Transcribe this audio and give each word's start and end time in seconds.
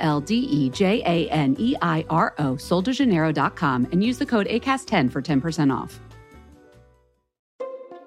L 0.00 0.20
D 0.20 0.34
E 0.34 0.68
J 0.70 1.02
A 1.06 1.30
N 1.30 1.54
E 1.58 1.76
I 1.80 2.04
R 2.10 2.34
O, 2.38 2.56
soldejaneiro.com, 2.56 3.86
and 3.92 4.02
use 4.02 4.18
the 4.18 4.26
code 4.26 4.46
ACAST10 4.46 5.12
for 5.12 5.22
10% 5.22 5.72
off. 5.72 6.00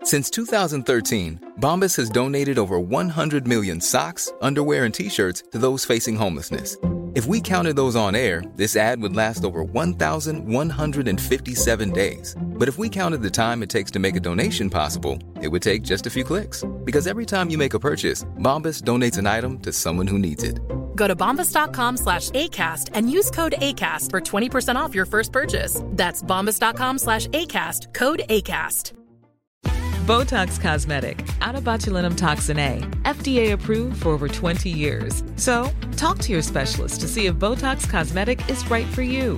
Since 0.03 0.29
2013, 0.31 1.53
Bombas 1.61 1.95
has 1.95 2.09
donated 2.09 2.59
over 2.59 2.77
100 2.77 3.47
million 3.47 3.79
socks, 3.79 4.33
underwear, 4.41 4.83
and 4.83 4.93
t 4.93 5.07
shirts 5.07 5.43
to 5.51 5.57
those 5.57 5.85
facing 5.85 6.17
homelessness. 6.17 6.75
If 7.15 7.27
we 7.27 7.39
counted 7.39 7.75
those 7.75 7.95
on 7.95 8.15
air, 8.15 8.41
this 8.55 8.75
ad 8.75 8.99
would 8.99 9.15
last 9.15 9.45
over 9.45 9.63
1,157 9.63 11.91
days. 11.91 12.35
But 12.41 12.67
if 12.67 12.79
we 12.79 12.89
counted 12.89 13.21
the 13.21 13.29
time 13.29 13.61
it 13.61 13.69
takes 13.69 13.91
to 13.91 13.99
make 13.99 14.15
a 14.15 14.19
donation 14.19 14.67
possible, 14.69 15.19
it 15.39 15.47
would 15.47 15.61
take 15.61 15.83
just 15.83 16.07
a 16.07 16.09
few 16.09 16.23
clicks. 16.23 16.65
Because 16.83 17.05
every 17.05 17.27
time 17.27 17.51
you 17.51 17.59
make 17.59 17.75
a 17.75 17.79
purchase, 17.79 18.23
Bombas 18.39 18.81
donates 18.81 19.19
an 19.19 19.27
item 19.27 19.59
to 19.59 19.71
someone 19.71 20.07
who 20.07 20.17
needs 20.17 20.43
it. 20.43 20.59
Go 20.95 21.07
to 21.07 21.15
bombas.com 21.15 21.97
slash 21.97 22.29
ACAST 22.31 22.89
and 22.93 23.11
use 23.11 23.29
code 23.29 23.55
ACAST 23.59 24.09
for 24.09 24.21
20% 24.21 24.75
off 24.75 24.95
your 24.95 25.05
first 25.05 25.31
purchase. 25.31 25.81
That's 25.91 26.23
bombas.com 26.23 26.97
slash 26.97 27.27
ACAST, 27.27 27.93
code 27.93 28.23
ACAST. 28.29 28.93
Botox 30.03 30.59
Cosmetic, 30.59 31.25
out 31.39 31.55
of 31.55 31.63
botulinum 31.63 32.17
toxin 32.17 32.59
A, 32.59 32.79
FDA 33.03 33.53
approved 33.53 34.01
for 34.01 34.09
over 34.09 34.27
20 34.27 34.69
years. 34.69 35.23
So, 35.37 35.69
talk 35.95 36.19
to 36.19 36.33
your 36.33 36.41
specialist 36.41 36.99
to 37.01 37.07
see 37.07 37.27
if 37.27 37.35
Botox 37.35 37.89
Cosmetic 37.89 38.49
is 38.49 38.69
right 38.69 38.87
for 38.87 39.01
you. 39.01 39.37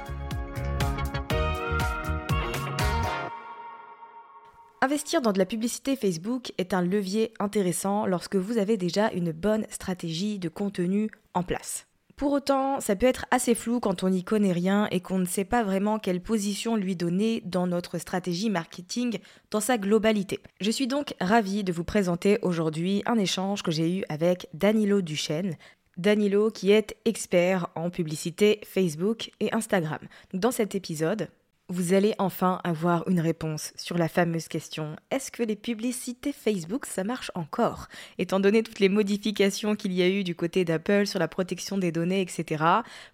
Investir 4.83 5.21
dans 5.21 5.31
de 5.31 5.37
la 5.37 5.45
publicité 5.45 5.95
Facebook 5.95 6.53
est 6.57 6.73
un 6.73 6.81
levier 6.81 7.35
intéressant 7.37 8.07
lorsque 8.07 8.35
vous 8.35 8.57
avez 8.57 8.77
déjà 8.77 9.11
une 9.11 9.31
bonne 9.31 9.67
stratégie 9.69 10.39
de 10.39 10.49
contenu 10.49 11.11
en 11.35 11.43
place. 11.43 11.85
Pour 12.15 12.31
autant, 12.31 12.79
ça 12.79 12.95
peut 12.95 13.05
être 13.05 13.27
assez 13.29 13.53
flou 13.53 13.79
quand 13.79 14.01
on 14.01 14.09
n'y 14.09 14.23
connaît 14.23 14.51
rien 14.51 14.87
et 14.89 14.99
qu'on 14.99 15.19
ne 15.19 15.25
sait 15.25 15.45
pas 15.45 15.61
vraiment 15.61 15.99
quelle 15.99 16.19
position 16.19 16.77
lui 16.77 16.95
donner 16.95 17.43
dans 17.45 17.67
notre 17.67 17.99
stratégie 17.99 18.49
marketing 18.49 19.19
dans 19.51 19.59
sa 19.59 19.77
globalité. 19.77 20.39
Je 20.59 20.71
suis 20.71 20.87
donc 20.87 21.13
ravie 21.21 21.63
de 21.63 21.71
vous 21.71 21.83
présenter 21.83 22.39
aujourd'hui 22.41 23.03
un 23.05 23.19
échange 23.19 23.61
que 23.61 23.69
j'ai 23.69 23.99
eu 23.99 24.03
avec 24.09 24.47
Danilo 24.55 25.01
Duchesne, 25.01 25.57
Danilo 25.97 26.49
qui 26.49 26.71
est 26.71 26.95
expert 27.05 27.67
en 27.75 27.91
publicité 27.91 28.61
Facebook 28.65 29.29
et 29.39 29.53
Instagram. 29.53 29.99
Dans 30.33 30.51
cet 30.51 30.73
épisode, 30.73 31.27
vous 31.71 31.93
allez 31.93 32.13
enfin 32.19 32.59
avoir 32.65 33.07
une 33.07 33.21
réponse 33.21 33.71
sur 33.77 33.97
la 33.97 34.09
fameuse 34.09 34.49
question 34.49 34.95
est-ce 35.09 35.31
que 35.31 35.43
les 35.43 35.55
publicités 35.55 36.33
Facebook 36.33 36.85
ça 36.85 37.03
marche 37.03 37.31
encore? 37.33 37.87
Étant 38.17 38.39
donné 38.39 38.61
toutes 38.61 38.79
les 38.79 38.89
modifications 38.89 39.75
qu'il 39.75 39.93
y 39.93 40.01
a 40.01 40.09
eu 40.09 40.23
du 40.23 40.35
côté 40.35 40.65
d'Apple 40.65 41.07
sur 41.07 41.19
la 41.19 41.27
protection 41.27 41.77
des 41.77 41.91
données, 41.91 42.21
etc. 42.21 42.63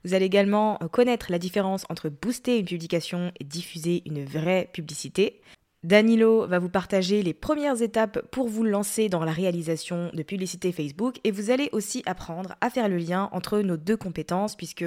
Vous 0.04 0.14
allez 0.14 0.26
également 0.26 0.78
connaître 0.92 1.28
la 1.32 1.40
différence 1.40 1.86
entre 1.90 2.10
booster 2.10 2.58
une 2.58 2.66
publication 2.66 3.32
et 3.40 3.44
diffuser 3.44 4.02
une 4.06 4.26
vraie 4.26 4.70
publicité. 4.74 5.40
Danilo 5.88 6.46
va 6.48 6.60
vous 6.60 6.68
partager 6.68 7.24
les 7.24 7.34
premières 7.34 7.82
étapes 7.82 8.20
pour 8.30 8.50
vous 8.50 8.66
lancer 8.66 9.08
dans 9.08 9.24
la 9.24 9.32
réalisation 9.32 10.12
de 10.14 10.22
publicité 10.22 10.74
Facebook 10.74 11.22
et 11.24 11.32
vous 11.32 11.50
allez 11.50 11.70
aussi 11.72 12.04
apprendre 12.06 12.56
à 12.60 12.70
faire 12.70 12.90
le 12.90 12.98
lien 12.98 13.30
entre 13.32 13.60
nos 13.60 13.78
deux 13.78 13.96
compétences 13.96 14.58
puisque 14.58 14.84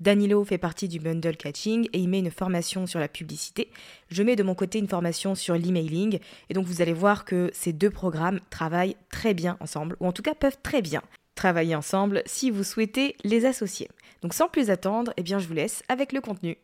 Danilo 0.00 0.42
fait 0.46 0.56
partie 0.56 0.88
du 0.88 1.00
bundle 1.00 1.36
catching 1.36 1.86
et 1.92 1.98
il 1.98 2.08
met 2.08 2.20
une 2.20 2.30
formation 2.30 2.86
sur 2.86 2.98
la 2.98 3.08
publicité. 3.08 3.70
Je 4.08 4.22
mets 4.22 4.36
de 4.36 4.42
mon 4.42 4.54
côté 4.54 4.78
une 4.78 4.88
formation 4.88 5.34
sur 5.34 5.54
l'emailing 5.54 6.18
et 6.48 6.54
donc 6.54 6.64
vous 6.64 6.80
allez 6.80 6.94
voir 6.94 7.26
que 7.26 7.50
ces 7.52 7.74
deux 7.74 7.90
programmes 7.90 8.40
travaillent 8.48 8.96
très 9.10 9.34
bien 9.34 9.58
ensemble 9.60 9.98
ou 10.00 10.06
en 10.06 10.12
tout 10.12 10.22
cas 10.22 10.34
peuvent 10.34 10.56
très 10.62 10.80
bien 10.80 11.02
travailler 11.34 11.74
ensemble 11.74 12.22
si 12.24 12.50
vous 12.50 12.64
souhaitez 12.64 13.16
les 13.22 13.44
associer. 13.44 13.90
Donc 14.22 14.32
sans 14.32 14.48
plus 14.48 14.70
attendre, 14.70 15.12
eh 15.18 15.22
bien 15.22 15.38
je 15.38 15.46
vous 15.46 15.52
laisse 15.52 15.82
avec 15.90 16.14
le 16.14 16.22
contenu. 16.22 16.56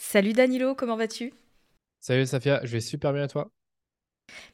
Salut 0.00 0.32
Danilo, 0.32 0.76
comment 0.76 0.96
vas-tu? 0.96 1.32
Salut 1.98 2.24
Safia, 2.24 2.60
je 2.62 2.70
vais 2.70 2.80
super 2.80 3.12
bien 3.12 3.24
à 3.24 3.28
toi? 3.28 3.50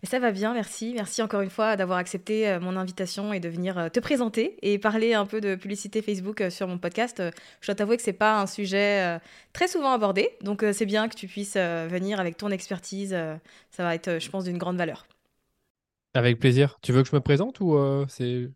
Mais 0.02 0.08
ça 0.08 0.18
va 0.18 0.30
bien, 0.30 0.54
merci. 0.54 0.92
Merci 0.94 1.20
encore 1.20 1.42
une 1.42 1.50
fois 1.50 1.76
d'avoir 1.76 1.98
accepté 1.98 2.48
euh, 2.48 2.60
mon 2.60 2.76
invitation 2.76 3.32
et 3.34 3.40
de 3.40 3.48
venir 3.50 3.76
euh, 3.76 3.88
te 3.90 4.00
présenter 4.00 4.56
et 4.62 4.78
parler 4.78 5.12
un 5.12 5.26
peu 5.26 5.42
de 5.42 5.54
publicité 5.54 6.00
Facebook 6.00 6.40
euh, 6.40 6.48
sur 6.48 6.66
mon 6.66 6.78
podcast. 6.78 7.22
Je 7.60 7.66
dois 7.66 7.74
t'avouer 7.74 7.98
que 7.98 8.02
c'est 8.02 8.14
pas 8.14 8.40
un 8.40 8.46
sujet 8.46 9.20
très 9.52 9.68
souvent 9.68 9.92
abordé, 9.92 10.30
donc 10.40 10.64
c'est 10.72 10.86
bien 10.86 11.08
que 11.08 11.14
tu 11.14 11.26
puisses 11.26 11.56
venir 11.56 12.20
avec 12.20 12.36
ton 12.36 12.50
expertise. 12.50 13.16
Ça 13.70 13.82
va 13.82 13.94
être, 13.94 14.18
je 14.18 14.30
pense, 14.30 14.44
d'une 14.44 14.58
grande 14.58 14.76
valeur. 14.76 15.06
Avec 16.14 16.38
plaisir. 16.38 16.78
Tu 16.80 16.92
veux 16.92 17.02
que 17.02 17.08
je 17.08 17.14
me 17.14 17.20
présente 17.20 17.60
ou 17.60 17.78
c'est 18.08 18.48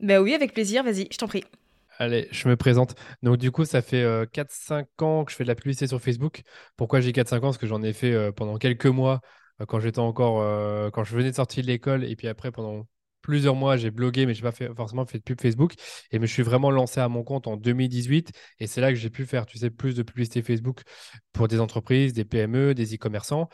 Ben 0.00 0.20
oui, 0.20 0.34
avec 0.34 0.54
plaisir. 0.54 0.82
Vas-y, 0.82 1.08
je 1.10 1.18
t'en 1.18 1.28
prie. 1.28 1.44
Allez, 1.98 2.28
je 2.30 2.48
me 2.48 2.56
présente. 2.56 2.94
Donc, 3.22 3.38
du 3.38 3.50
coup, 3.50 3.64
ça 3.64 3.80
fait 3.80 4.04
4-5 4.32 5.02
ans 5.02 5.24
que 5.24 5.30
je 5.32 5.36
fais 5.36 5.44
de 5.44 5.48
la 5.48 5.54
publicité 5.54 5.86
sur 5.86 6.00
Facebook. 6.00 6.42
Pourquoi 6.76 7.00
j'ai 7.00 7.12
4-5 7.12 7.38
ans? 7.38 7.40
Parce 7.48 7.58
que 7.58 7.66
j'en 7.66 7.82
ai 7.82 7.92
fait 7.94 8.32
pendant 8.32 8.58
quelques 8.58 8.86
mois 8.86 9.20
quand 9.66 9.80
j'étais 9.80 10.00
encore, 10.00 10.92
quand 10.92 11.04
je 11.04 11.16
venais 11.16 11.30
de 11.30 11.36
sortir 11.36 11.62
de 11.62 11.68
l'école. 11.68 12.04
Et 12.04 12.14
puis 12.14 12.28
après, 12.28 12.50
pendant 12.52 12.86
plusieurs 13.26 13.56
mois, 13.56 13.76
j'ai 13.76 13.90
blogué, 13.90 14.24
mais 14.24 14.34
je 14.34 14.38
n'ai 14.38 14.48
pas 14.48 14.52
fait, 14.52 14.72
forcément 14.72 15.04
fait 15.04 15.18
de 15.18 15.24
pub 15.24 15.40
Facebook. 15.40 15.74
Et 16.12 16.20
me 16.20 16.26
suis 16.26 16.44
vraiment 16.44 16.70
lancé 16.70 17.00
à 17.00 17.08
mon 17.08 17.24
compte 17.24 17.48
en 17.48 17.56
2018. 17.56 18.30
Et 18.60 18.68
c'est 18.68 18.80
là 18.80 18.90
que 18.92 18.94
j'ai 18.94 19.10
pu 19.10 19.26
faire, 19.26 19.46
tu 19.46 19.58
sais, 19.58 19.68
plus 19.68 19.96
de 19.96 20.04
publicité 20.04 20.42
Facebook 20.42 20.82
pour 21.32 21.48
des 21.48 21.58
entreprises, 21.58 22.12
des 22.12 22.24
PME, 22.24 22.72
des 22.72 22.94
e-commerçants. 22.94 23.48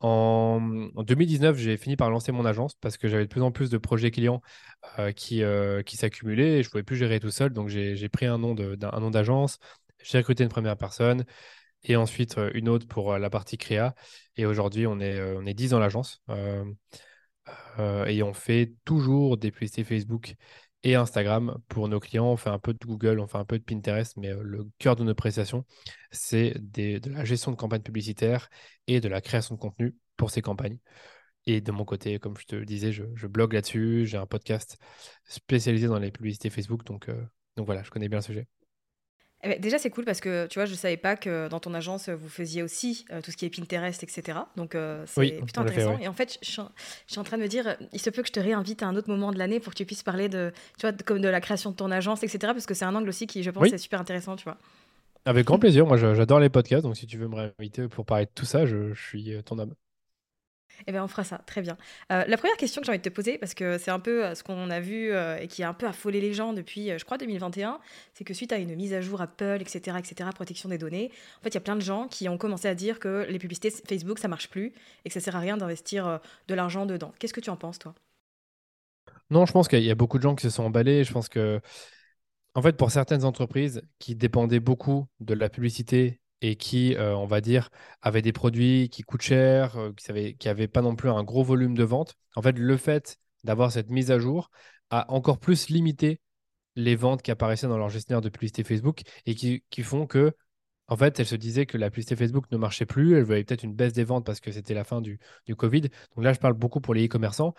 En, 0.00 0.60
2019, 0.60 1.56
j'ai 1.56 1.78
fini 1.78 1.96
par 1.96 2.10
lancer 2.10 2.32
mon 2.32 2.44
agence 2.44 2.74
parce 2.74 2.98
que 2.98 3.08
j'avais 3.08 3.24
de 3.24 3.30
plus 3.30 3.40
en 3.40 3.50
plus 3.50 3.70
de 3.70 3.78
projets 3.78 4.10
clients 4.10 4.42
qui, 5.16 5.42
qui 5.86 5.96
s'accumulaient 5.96 6.58
et 6.58 6.62
je 6.62 6.68
ne 6.68 6.70
pouvais 6.72 6.82
plus 6.82 6.96
gérer 6.96 7.18
tout 7.18 7.30
seul. 7.30 7.50
Donc, 7.50 7.68
j'ai 7.68 8.08
pris 8.10 8.26
un 8.26 8.36
nom 8.36 8.54
d'agence, 8.54 9.58
j'ai 10.02 10.18
recruté 10.18 10.44
une 10.44 10.50
première 10.50 10.76
personne 10.76 11.24
et 11.82 11.96
ensuite 11.96 12.38
une 12.52 12.68
autre 12.68 12.86
pour 12.86 13.16
la 13.16 13.30
partie 13.30 13.56
créa. 13.56 13.94
Et 14.36 14.44
aujourd'hui, 14.44 14.86
on 14.86 15.00
est, 15.00 15.18
on 15.34 15.46
est 15.46 15.54
10 15.54 15.70
dans 15.70 15.78
l'agence 15.78 16.22
et 18.06 18.22
on 18.22 18.32
fait 18.32 18.72
toujours 18.84 19.36
des 19.36 19.50
publicités 19.50 19.84
Facebook 19.84 20.34
et 20.82 20.94
Instagram 20.94 21.58
pour 21.68 21.88
nos 21.88 22.00
clients. 22.00 22.26
On 22.26 22.36
fait 22.36 22.50
un 22.50 22.58
peu 22.58 22.74
de 22.74 22.78
Google, 22.86 23.20
on 23.20 23.26
fait 23.26 23.38
un 23.38 23.44
peu 23.44 23.58
de 23.58 23.64
Pinterest, 23.64 24.16
mais 24.16 24.32
le 24.40 24.68
cœur 24.78 24.96
de 24.96 25.04
nos 25.04 25.14
prestations, 25.14 25.64
c'est 26.10 26.54
de 26.58 27.10
la 27.10 27.24
gestion 27.24 27.50
de 27.50 27.56
campagnes 27.56 27.82
publicitaires 27.82 28.48
et 28.86 29.00
de 29.00 29.08
la 29.08 29.20
création 29.20 29.54
de 29.54 29.60
contenu 29.60 29.94
pour 30.16 30.30
ces 30.30 30.42
campagnes. 30.42 30.78
Et 31.46 31.60
de 31.60 31.72
mon 31.72 31.84
côté, 31.84 32.18
comme 32.18 32.36
je 32.38 32.46
te 32.46 32.56
disais, 32.56 32.92
je, 32.92 33.26
blogue 33.26 33.52
là-dessus. 33.52 34.06
J'ai 34.06 34.16
un 34.16 34.26
podcast 34.26 34.78
spécialisé 35.24 35.86
dans 35.88 35.98
les 35.98 36.10
publicités 36.10 36.50
Facebook. 36.50 36.84
Donc, 36.84 37.10
donc 37.56 37.66
voilà, 37.66 37.82
je 37.82 37.90
connais 37.90 38.08
bien 38.08 38.18
le 38.18 38.24
sujet. 38.24 38.46
Eh 39.44 39.48
ben, 39.50 39.60
déjà, 39.60 39.78
c'est 39.78 39.90
cool 39.90 40.04
parce 40.04 40.20
que 40.20 40.46
tu 40.46 40.58
vois, 40.58 40.64
je 40.66 40.74
savais 40.74 40.96
pas 40.96 41.16
que 41.16 41.48
dans 41.48 41.60
ton 41.60 41.74
agence, 41.74 42.08
vous 42.08 42.28
faisiez 42.28 42.62
aussi 42.62 43.04
euh, 43.12 43.20
tout 43.20 43.30
ce 43.30 43.36
qui 43.36 43.44
est 43.44 43.50
Pinterest, 43.50 44.02
etc. 44.02 44.38
Donc, 44.56 44.74
euh, 44.74 45.04
c'est 45.06 45.20
Oui, 45.20 45.32
plutôt 45.32 45.62
fait, 45.62 45.68
intéressant. 45.70 45.94
ouais. 45.96 46.04
Et 46.04 46.08
en 46.08 46.12
fait, 46.14 46.38
je 46.42 46.50
suis, 46.50 46.60
en, 46.62 46.70
je 47.06 47.12
suis 47.12 47.20
en 47.20 47.24
train 47.24 47.36
de 47.36 47.42
me 47.42 47.48
dire, 47.48 47.76
il 47.92 48.00
se 48.00 48.08
peut 48.10 48.22
que 48.22 48.28
je 48.28 48.32
te 48.32 48.40
réinvite 48.40 48.82
à 48.82 48.86
un 48.86 48.96
autre 48.96 49.10
moment 49.10 49.32
de 49.32 49.38
l'année 49.38 49.60
pour 49.60 49.72
que 49.72 49.76
tu 49.78 49.84
puisses 49.84 50.02
parler 50.02 50.28
de, 50.28 50.52
tu 50.78 50.82
vois, 50.82 50.92
de, 50.92 51.02
comme 51.02 51.20
de 51.20 51.28
la 51.28 51.40
création 51.40 51.70
de 51.70 51.76
ton 51.76 51.90
agence, 51.90 52.22
etc. 52.22 52.38
Parce 52.54 52.66
que 52.66 52.74
c'est 52.74 52.86
un 52.86 52.94
angle 52.94 53.08
aussi 53.08 53.26
qui, 53.26 53.42
je 53.42 53.50
pense, 53.50 53.62
Oui. 53.64 53.74
est 53.74 53.78
super 53.78 54.00
intéressant, 54.00 54.36
tu 54.36 54.44
vois. 54.44 54.56
Avec 55.26 55.46
grand 55.46 55.58
plaisir. 55.58 55.86
Moi, 55.86 55.96
j'adore 55.96 56.40
les 56.40 56.48
podcasts. 56.50 56.82
Donc, 56.84 56.96
si 56.96 57.06
tu 57.06 57.16
veux 57.18 57.28
me 57.28 57.34
réinviter 57.36 57.88
pour 57.88 58.04
parler 58.06 58.24
de 58.26 58.30
tout 58.34 58.44
ça, 58.46 58.66
je, 58.66 58.92
je 58.94 59.02
suis 59.02 59.42
ton 59.44 59.58
homme. 59.58 59.74
Eh 60.86 60.92
bien, 60.92 61.04
on 61.04 61.08
fera 61.08 61.24
ça, 61.24 61.38
très 61.46 61.62
bien. 61.62 61.76
Euh, 62.12 62.24
la 62.26 62.36
première 62.36 62.56
question 62.56 62.80
que 62.80 62.86
j'ai 62.86 62.92
envie 62.92 62.98
de 62.98 63.04
te 63.04 63.14
poser, 63.14 63.38
parce 63.38 63.54
que 63.54 63.78
c'est 63.78 63.90
un 63.90 64.00
peu 64.00 64.24
euh, 64.24 64.34
ce 64.34 64.42
qu'on 64.42 64.70
a 64.70 64.80
vu 64.80 65.12
euh, 65.12 65.38
et 65.38 65.48
qui 65.48 65.62
a 65.62 65.68
un 65.68 65.74
peu 65.74 65.86
affolé 65.86 66.20
les 66.20 66.32
gens 66.32 66.52
depuis, 66.52 66.90
je 66.98 67.04
crois, 67.04 67.18
2021, 67.18 67.80
c'est 68.12 68.24
que 68.24 68.34
suite 68.34 68.52
à 68.52 68.58
une 68.58 68.74
mise 68.74 68.92
à 68.92 69.00
jour 69.00 69.20
Apple, 69.20 69.58
etc., 69.60 69.96
etc., 69.98 70.30
protection 70.34 70.68
des 70.68 70.78
données, 70.78 71.10
en 71.40 71.42
fait, 71.42 71.50
il 71.50 71.54
y 71.54 71.58
a 71.58 71.60
plein 71.62 71.76
de 71.76 71.80
gens 71.80 72.08
qui 72.08 72.28
ont 72.28 72.38
commencé 72.38 72.68
à 72.68 72.74
dire 72.74 72.98
que 72.98 73.26
les 73.28 73.38
publicités 73.38 73.70
Facebook, 73.70 74.18
ça 74.18 74.28
marche 74.28 74.48
plus 74.48 74.72
et 75.04 75.08
que 75.08 75.14
ça 75.14 75.20
sert 75.20 75.36
à 75.36 75.40
rien 75.40 75.56
d'investir 75.56 76.20
de 76.48 76.54
l'argent 76.54 76.86
dedans. 76.86 77.12
Qu'est-ce 77.18 77.34
que 77.34 77.40
tu 77.40 77.50
en 77.50 77.56
penses, 77.56 77.78
toi? 77.78 77.94
Non, 79.30 79.46
je 79.46 79.52
pense 79.52 79.68
qu'il 79.68 79.82
y 79.82 79.90
a 79.90 79.94
beaucoup 79.94 80.18
de 80.18 80.22
gens 80.22 80.34
qui 80.34 80.42
se 80.42 80.50
sont 80.50 80.64
emballés. 80.64 81.04
Je 81.04 81.12
pense 81.12 81.28
que, 81.28 81.60
en 82.54 82.62
fait, 82.62 82.76
pour 82.76 82.90
certaines 82.90 83.24
entreprises 83.24 83.82
qui 83.98 84.14
dépendaient 84.14 84.60
beaucoup 84.60 85.06
de 85.20 85.34
la 85.34 85.48
publicité 85.48 86.20
et 86.44 86.56
qui, 86.56 86.94
euh, 86.96 87.16
on 87.16 87.24
va 87.24 87.40
dire, 87.40 87.70
avaient 88.02 88.20
des 88.20 88.32
produits 88.32 88.90
qui 88.90 89.02
coûtent 89.02 89.22
cher, 89.22 89.78
euh, 89.78 89.92
qui 90.38 90.46
n'avaient 90.46 90.68
pas 90.68 90.82
non 90.82 90.94
plus 90.94 91.08
un 91.08 91.24
gros 91.24 91.42
volume 91.42 91.74
de 91.74 91.84
vente, 91.84 92.16
en 92.36 92.42
fait, 92.42 92.58
le 92.58 92.76
fait 92.76 93.16
d'avoir 93.44 93.72
cette 93.72 93.88
mise 93.88 94.10
à 94.10 94.18
jour 94.18 94.50
a 94.90 95.10
encore 95.10 95.38
plus 95.38 95.70
limité 95.70 96.20
les 96.76 96.96
ventes 96.96 97.22
qui 97.22 97.30
apparaissaient 97.30 97.66
dans 97.66 97.78
leur 97.78 97.88
gestionnaire 97.88 98.20
de 98.20 98.28
publicité 98.28 98.62
Facebook 98.62 99.02
et 99.24 99.34
qui 99.34 99.82
font 99.82 100.06
que, 100.06 100.32
en 100.88 100.96
fait, 100.96 101.18
elles 101.18 101.26
se 101.26 101.36
disaient 101.36 101.66
que 101.66 101.78
la 101.78 101.90
publicité 101.90 102.16
Facebook 102.16 102.44
ne 102.50 102.58
marchait 102.58 102.86
plus. 102.86 103.16
Elles 103.16 103.24
voyaient 103.24 103.44
peut-être 103.44 103.62
une 103.62 103.74
baisse 103.74 103.94
des 103.94 104.04
ventes 104.04 104.26
parce 104.26 104.40
que 104.40 104.52
c'était 104.52 104.74
la 104.74 104.84
fin 104.84 105.00
du, 105.00 105.18
du 105.46 105.56
Covid. 105.56 105.82
Donc 105.82 106.24
là, 106.24 106.32
je 106.32 106.38
parle 106.38 106.54
beaucoup 106.54 106.80
pour 106.80 106.94
les 106.94 107.06
e-commerçants. 107.06 107.54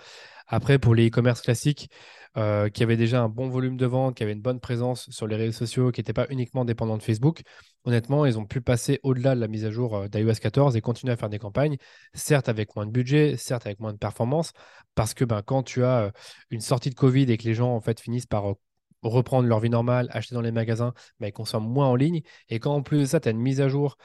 Après, 0.47 0.77
pour 0.77 0.93
les 0.93 1.07
e-commerce 1.07 1.41
classiques, 1.41 1.89
euh, 2.37 2.69
qui 2.69 2.83
avaient 2.83 2.97
déjà 2.97 3.21
un 3.21 3.29
bon 3.29 3.47
volume 3.49 3.77
de 3.77 3.85
vente, 3.85 4.15
qui 4.15 4.23
avaient 4.23 4.33
une 4.33 4.41
bonne 4.41 4.59
présence 4.59 5.09
sur 5.09 5.25
les 5.25 5.35
réseaux 5.37 5.57
sociaux, 5.57 5.91
qui 5.91 6.01
n'étaient 6.01 6.13
pas 6.13 6.27
uniquement 6.29 6.65
dépendants 6.65 6.97
de 6.97 7.03
Facebook, 7.03 7.41
honnêtement, 7.85 8.25
ils 8.25 8.37
ont 8.37 8.45
pu 8.45 8.61
passer 8.61 8.99
au-delà 9.03 9.35
de 9.35 9.39
la 9.39 9.47
mise 9.47 9.65
à 9.65 9.71
jour 9.71 9.95
euh, 9.95 10.07
d'iOS 10.07 10.33
14 10.41 10.75
et 10.75 10.81
continuer 10.81 11.13
à 11.13 11.17
faire 11.17 11.29
des 11.29 11.39
campagnes, 11.39 11.77
certes 12.13 12.49
avec 12.49 12.75
moins 12.75 12.85
de 12.85 12.91
budget, 12.91 13.37
certes 13.37 13.65
avec 13.65 13.79
moins 13.79 13.93
de 13.93 13.97
performance, 13.97 14.51
parce 14.95 15.13
que 15.13 15.25
ben, 15.25 15.41
quand 15.41 15.63
tu 15.63 15.83
as 15.83 16.01
euh, 16.01 16.11
une 16.51 16.61
sortie 16.61 16.89
de 16.89 16.95
Covid 16.95 17.31
et 17.31 17.37
que 17.37 17.45
les 17.45 17.55
gens 17.55 17.73
en 17.73 17.81
fait 17.81 17.99
finissent 17.99 18.27
par 18.27 18.55
reprendre 19.01 19.47
leur 19.47 19.59
vie 19.59 19.69
normale, 19.69 20.07
acheter 20.11 20.35
dans 20.35 20.41
les 20.41 20.51
magasins, 20.51 20.93
ben, 21.19 21.27
ils 21.27 21.33
consomment 21.33 21.67
moins 21.67 21.87
en 21.87 21.95
ligne. 21.95 22.21
Et 22.49 22.59
quand 22.59 22.73
en 22.73 22.81
plus 22.81 22.99
de 22.99 23.05
ça, 23.05 23.19
tu 23.19 23.29
as 23.29 23.31
une 23.31 23.39
mise 23.39 23.61
à 23.61 23.69
jour 23.69 23.97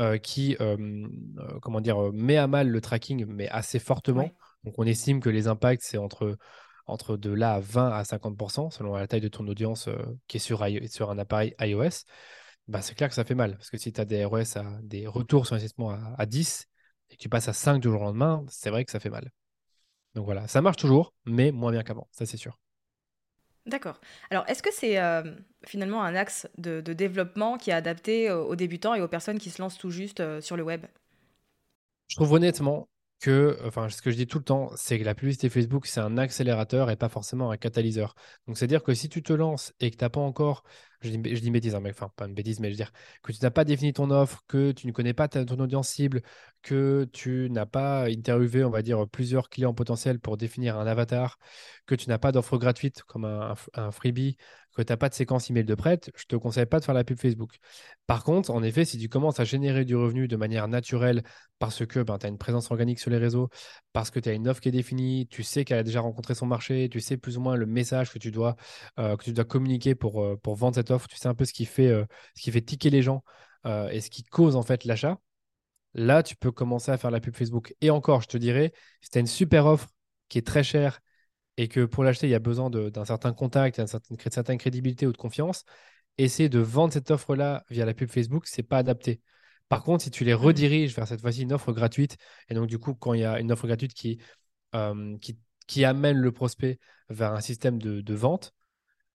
euh, 0.00 0.16
qui 0.18 0.56
euh, 0.60 0.76
comment 1.60 1.80
dire, 1.80 2.00
euh, 2.02 2.12
met 2.12 2.36
à 2.36 2.46
mal 2.46 2.68
le 2.68 2.80
tracking, 2.80 3.26
mais 3.26 3.48
assez 3.48 3.78
fortement. 3.78 4.22
Ouais. 4.22 4.34
Donc 4.64 4.74
on 4.78 4.84
estime 4.84 5.20
que 5.20 5.28
les 5.28 5.48
impacts, 5.48 5.82
c'est 5.82 5.98
entre, 5.98 6.36
entre 6.86 7.16
de 7.16 7.30
là 7.30 7.54
à 7.54 7.60
20 7.60 7.90
à 7.90 8.04
50%, 8.04 8.70
selon 8.70 8.94
la 8.94 9.06
taille 9.06 9.20
de 9.20 9.28
ton 9.28 9.46
audience 9.46 9.88
euh, 9.88 9.96
qui 10.26 10.36
est 10.36 10.40
sur 10.40 10.62
un 11.10 11.18
appareil 11.18 11.54
iOS. 11.60 12.04
Bah, 12.68 12.82
c'est 12.82 12.94
clair 12.94 13.08
que 13.08 13.14
ça 13.14 13.24
fait 13.24 13.34
mal. 13.34 13.56
Parce 13.56 13.70
que 13.70 13.78
si 13.78 13.92
tu 13.92 14.00
as 14.00 14.04
des 14.04 14.24
ROS 14.24 14.56
à 14.56 14.64
des 14.82 15.06
retours 15.06 15.46
sur 15.46 15.54
investissement 15.54 15.90
à, 15.90 16.14
à 16.18 16.26
10 16.26 16.66
et 17.10 17.16
que 17.16 17.20
tu 17.20 17.28
passes 17.28 17.48
à 17.48 17.52
5 17.52 17.80
du 17.80 17.88
jour 17.88 18.00
au 18.00 18.04
lendemain, 18.04 18.44
c'est 18.48 18.70
vrai 18.70 18.84
que 18.84 18.90
ça 18.90 19.00
fait 19.00 19.10
mal. 19.10 19.30
Donc 20.14 20.26
voilà, 20.26 20.46
ça 20.48 20.60
marche 20.60 20.76
toujours, 20.76 21.14
mais 21.24 21.52
moins 21.52 21.72
bien 21.72 21.82
qu'avant, 21.82 22.08
ça 22.12 22.26
c'est 22.26 22.36
sûr. 22.36 22.58
D'accord. 23.68 24.00
Alors, 24.30 24.44
est-ce 24.48 24.62
que 24.62 24.72
c'est 24.72 24.98
euh, 24.98 25.22
finalement 25.66 26.02
un 26.02 26.14
axe 26.14 26.48
de, 26.56 26.80
développement 26.80 27.58
qui 27.58 27.68
est 27.68 27.74
adapté 27.74 28.30
aux, 28.30 28.46
aux 28.46 28.56
débutants 28.56 28.94
et 28.94 29.02
aux 29.02 29.08
personnes 29.08 29.38
qui 29.38 29.50
se 29.50 29.60
lancent 29.60 29.76
tout 29.76 29.90
juste 29.90 30.20
euh, 30.20 30.40
sur 30.40 30.56
le 30.56 30.62
web? 30.62 30.86
Je 32.08 32.16
trouve 32.16 32.32
honnêtement 32.32 32.88
que, 33.20 33.58
enfin, 33.64 33.88
ce 33.88 34.00
que 34.00 34.10
je 34.10 34.16
dis 34.16 34.26
tout 34.28 34.38
le 34.38 34.44
temps, 34.44 34.70
c'est 34.76 34.98
que 34.98 35.04
la 35.04 35.14
publicité 35.14 35.48
Facebook, 35.48 35.86
c'est 35.86 36.00
un 36.00 36.18
accélérateur 36.18 36.90
et 36.90 36.96
pas 36.96 37.08
forcément 37.08 37.50
un 37.50 37.56
catalyseur. 37.56 38.14
Donc, 38.46 38.56
c'est-à-dire 38.58 38.82
que 38.82 38.94
si 38.94 39.08
tu 39.08 39.22
te 39.22 39.32
lances 39.32 39.72
et 39.80 39.90
que 39.90 39.96
tu 39.96 40.04
n'as 40.04 40.08
pas 40.08 40.20
encore, 40.20 40.62
je 41.00 41.10
dis, 41.10 41.36
je 41.36 41.50
bêtise, 41.50 41.74
hein, 41.74 41.82
enfin, 41.88 42.10
pas 42.16 42.26
une 42.26 42.34
bêtise, 42.34 42.60
mais 42.60 42.68
je 42.68 42.74
veux 42.74 42.76
dire, 42.76 42.92
que 43.22 43.32
tu 43.32 43.38
n'as 43.42 43.50
pas 43.50 43.64
défini 43.64 43.92
ton 43.92 44.10
offre, 44.10 44.44
que 44.46 44.72
tu 44.72 44.86
ne 44.86 44.92
connais 44.92 45.14
pas 45.14 45.28
ton 45.28 45.58
audience 45.58 45.88
cible, 45.88 46.22
que 46.62 47.08
tu 47.12 47.48
n'as 47.50 47.66
pas 47.66 48.04
interviewé, 48.08 48.64
on 48.64 48.70
va 48.70 48.82
dire, 48.82 49.08
plusieurs 49.08 49.48
clients 49.48 49.74
potentiels 49.74 50.20
pour 50.20 50.36
définir 50.36 50.78
un 50.78 50.86
avatar, 50.86 51.38
que 51.86 51.94
tu 51.94 52.08
n'as 52.08 52.18
pas 52.18 52.32
d'offre 52.32 52.56
gratuite 52.58 53.02
comme 53.04 53.24
un- 53.24 53.54
un 53.74 53.90
freebie, 53.90 54.36
tu 54.82 54.92
n'as 54.92 54.96
pas 54.96 55.08
de 55.08 55.14
séquence 55.14 55.50
email 55.50 55.64
de 55.64 55.74
prête, 55.74 56.10
je 56.16 56.24
te 56.24 56.36
conseille 56.36 56.66
pas 56.66 56.80
de 56.80 56.84
faire 56.84 56.94
la 56.94 57.04
pub 57.04 57.18
Facebook. 57.18 57.58
Par 58.06 58.24
contre, 58.24 58.50
en 58.50 58.62
effet, 58.62 58.84
si 58.84 58.98
tu 58.98 59.08
commences 59.08 59.40
à 59.40 59.44
générer 59.44 59.84
du 59.84 59.96
revenu 59.96 60.28
de 60.28 60.36
manière 60.36 60.68
naturelle 60.68 61.22
parce 61.58 61.84
que 61.86 62.00
ben, 62.00 62.18
tu 62.18 62.26
as 62.26 62.28
une 62.28 62.38
présence 62.38 62.70
organique 62.70 62.98
sur 62.98 63.10
les 63.10 63.18
réseaux, 63.18 63.48
parce 63.92 64.10
que 64.10 64.20
tu 64.20 64.28
as 64.28 64.32
une 64.32 64.48
offre 64.48 64.60
qui 64.60 64.68
est 64.68 64.72
définie, 64.72 65.26
tu 65.28 65.42
sais 65.42 65.64
qu'elle 65.64 65.78
a 65.78 65.82
déjà 65.82 66.00
rencontré 66.00 66.34
son 66.34 66.46
marché, 66.46 66.88
tu 66.88 67.00
sais 67.00 67.16
plus 67.16 67.36
ou 67.36 67.40
moins 67.40 67.56
le 67.56 67.66
message 67.66 68.12
que 68.12 68.18
tu 68.18 68.30
dois, 68.30 68.56
euh, 68.98 69.16
communiquer 69.48 69.94
pour, 69.94 70.22
euh, 70.22 70.36
pour 70.36 70.54
vendre 70.56 70.74
cette 70.74 70.90
offre, 70.90 71.08
tu 71.08 71.16
sais 71.16 71.28
un 71.28 71.34
peu 71.34 71.44
ce 71.44 71.52
qui 71.52 71.64
fait, 71.64 71.88
euh, 71.88 72.04
ce 72.34 72.42
qui 72.42 72.50
fait 72.50 72.62
tiquer 72.62 72.90
les 72.90 73.02
gens 73.02 73.22
et 73.90 74.00
ce 74.00 74.08
qui 74.08 74.22
cause 74.24 74.56
en 74.56 74.62
fait 74.62 74.84
l'achat. 74.84 75.18
Là, 75.92 76.22
tu 76.22 76.36
peux 76.36 76.50
commencer 76.50 76.90
à 76.90 76.96
faire 76.96 77.10
la 77.10 77.20
pub 77.20 77.34
Facebook. 77.34 77.74
Et 77.82 77.90
encore, 77.90 78.22
je 78.22 78.28
te 78.28 78.38
dirais, 78.38 78.72
si 79.02 79.10
tu 79.10 79.18
as 79.18 79.20
une 79.20 79.26
super 79.26 79.66
offre 79.66 79.88
qui 80.28 80.38
est 80.38 80.46
très 80.46 80.62
chère 80.62 81.00
et 81.58 81.68
que 81.68 81.84
pour 81.84 82.04
l'acheter, 82.04 82.28
il 82.28 82.30
y 82.30 82.34
a 82.34 82.40
besoin 82.40 82.70
d'un 82.70 83.04
certain 83.04 83.34
contact, 83.34 83.78
d'une 83.78 83.86
certaine, 83.88 84.16
cré- 84.16 84.30
certaine 84.32 84.58
crédibilité 84.58 85.06
ou 85.06 85.12
de 85.12 85.18
confiance, 85.18 85.64
essayer 86.18 86.48
de 86.48 86.60
vendre 86.60 86.92
cette 86.94 87.10
offre-là 87.10 87.64
via 87.70 87.84
la 87.84 87.94
pub 87.94 88.10
Facebook, 88.10 88.46
c'est 88.46 88.62
pas 88.62 88.78
adapté. 88.78 89.20
Par 89.68 89.82
contre, 89.84 90.04
si 90.04 90.10
tu 90.10 90.24
les 90.24 90.34
rediriges 90.34 90.94
vers 90.94 91.06
cette 91.08 91.20
fois-ci 91.20 91.42
une 91.42 91.52
offre 91.52 91.72
gratuite, 91.72 92.16
et 92.48 92.54
donc 92.54 92.68
du 92.68 92.78
coup, 92.78 92.94
quand 92.94 93.14
il 93.14 93.20
y 93.20 93.24
a 93.24 93.40
une 93.40 93.52
offre 93.52 93.66
gratuite 93.66 93.94
qui, 93.94 94.18
euh, 94.74 95.18
qui, 95.18 95.38
qui 95.66 95.84
amène 95.84 96.16
le 96.18 96.32
prospect 96.32 96.78
vers 97.10 97.32
un 97.34 97.40
système 97.40 97.80
de, 97.80 98.00
de 98.00 98.14
vente 98.14 98.54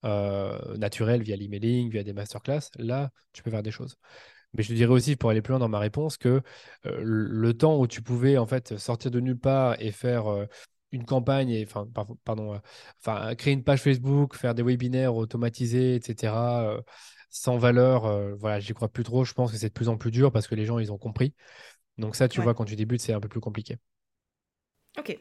euh, 0.04 0.76
naturel 0.76 1.22
via 1.22 1.36
l'emailing, 1.36 1.90
via 1.90 2.04
des 2.04 2.12
masterclass, 2.12 2.70
là, 2.78 3.10
tu 3.32 3.42
peux 3.42 3.50
faire 3.50 3.62
des 3.62 3.70
choses. 3.70 3.96
Mais 4.54 4.62
je 4.62 4.68
te 4.68 4.74
dirais 4.74 4.92
aussi, 4.92 5.16
pour 5.16 5.30
aller 5.30 5.42
plus 5.42 5.52
loin 5.52 5.58
dans 5.60 5.68
ma 5.68 5.78
réponse, 5.80 6.16
que 6.16 6.42
euh, 6.86 7.00
le 7.02 7.54
temps 7.54 7.78
où 7.78 7.86
tu 7.86 8.02
pouvais 8.02 8.38
en 8.38 8.46
fait 8.46 8.78
sortir 8.78 9.10
de 9.10 9.20
nulle 9.20 9.38
part 9.38 9.76
et 9.80 9.92
faire 9.92 10.28
euh, 10.28 10.46
une 10.94 11.04
campagne, 11.04 11.50
et, 11.50 11.64
enfin, 11.64 11.86
par- 11.92 12.06
pardon, 12.24 12.54
euh, 12.54 12.58
enfin, 13.00 13.34
créer 13.34 13.52
une 13.52 13.64
page 13.64 13.82
Facebook, 13.82 14.34
faire 14.36 14.54
des 14.54 14.62
webinaires 14.62 15.14
automatisés, 15.16 15.96
etc., 15.96 16.62
euh, 16.64 16.80
sans 17.30 17.58
valeur, 17.58 18.06
euh, 18.06 18.34
voilà, 18.36 18.60
j'y 18.60 18.72
crois 18.74 18.88
plus 18.88 19.02
trop. 19.04 19.24
Je 19.24 19.34
pense 19.34 19.50
que 19.52 19.58
c'est 19.58 19.68
de 19.68 19.74
plus 19.74 19.88
en 19.88 19.96
plus 19.96 20.10
dur 20.12 20.30
parce 20.32 20.46
que 20.46 20.54
les 20.54 20.66
gens, 20.66 20.78
ils 20.78 20.92
ont 20.92 20.98
compris. 20.98 21.34
Donc 21.98 22.16
ça, 22.16 22.28
tu 22.28 22.40
Ouais. 22.40 22.44
vois, 22.44 22.54
quand 22.54 22.64
tu 22.64 22.76
débutes, 22.76 23.00
c'est 23.00 23.12
un 23.12 23.20
peu 23.20 23.28
plus 23.28 23.40
compliqué. 23.40 23.78
Ok. 24.98 25.18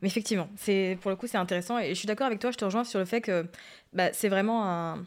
Mais 0.00 0.08
effectivement, 0.08 0.48
c'est 0.56 0.96
pour 1.00 1.10
le 1.10 1.16
coup, 1.16 1.26
c'est 1.26 1.36
intéressant. 1.36 1.78
Et 1.78 1.88
je 1.90 1.94
suis 1.94 2.06
d'accord 2.06 2.26
avec 2.26 2.38
toi, 2.38 2.50
je 2.50 2.56
te 2.56 2.64
rejoins 2.64 2.84
sur 2.84 2.98
le 2.98 3.04
fait 3.04 3.20
que 3.20 3.46
bah, 3.92 4.12
c'est 4.12 4.28
vraiment 4.28 4.66
un, 4.66 5.04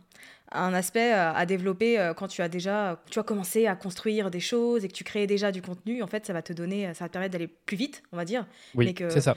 un 0.52 0.74
aspect 0.74 1.12
à, 1.12 1.46
développer 1.46 2.12
quand 2.18 2.28
tu 2.28 2.42
as 2.42 2.50
déjà 2.50 3.02
tu 3.10 3.20
as 3.20 3.24
commencé 3.24 3.68
à 3.68 3.76
construire 3.76 4.30
des 4.30 4.40
choses 4.42 4.84
et 4.84 4.88
que 4.88 4.94
tu 4.94 5.04
crées 5.04 5.28
déjà 5.28 5.52
du 5.52 5.62
contenu. 5.62 6.04
En 6.04 6.08
fait, 6.08 6.26
ça 6.26 6.34
va 6.34 6.42
te 6.42 6.54
donner, 6.54 6.94
ça 6.94 7.06
va 7.06 7.08
te 7.08 7.14
permettre 7.14 7.32
d'aller 7.34 7.48
plus 7.48 7.78
vite, 7.78 8.04
on 8.12 8.18
va 8.18 8.26
dire. 8.26 8.46
Oui, 8.76 8.94
c'est 9.10 9.22
ça. 9.22 9.36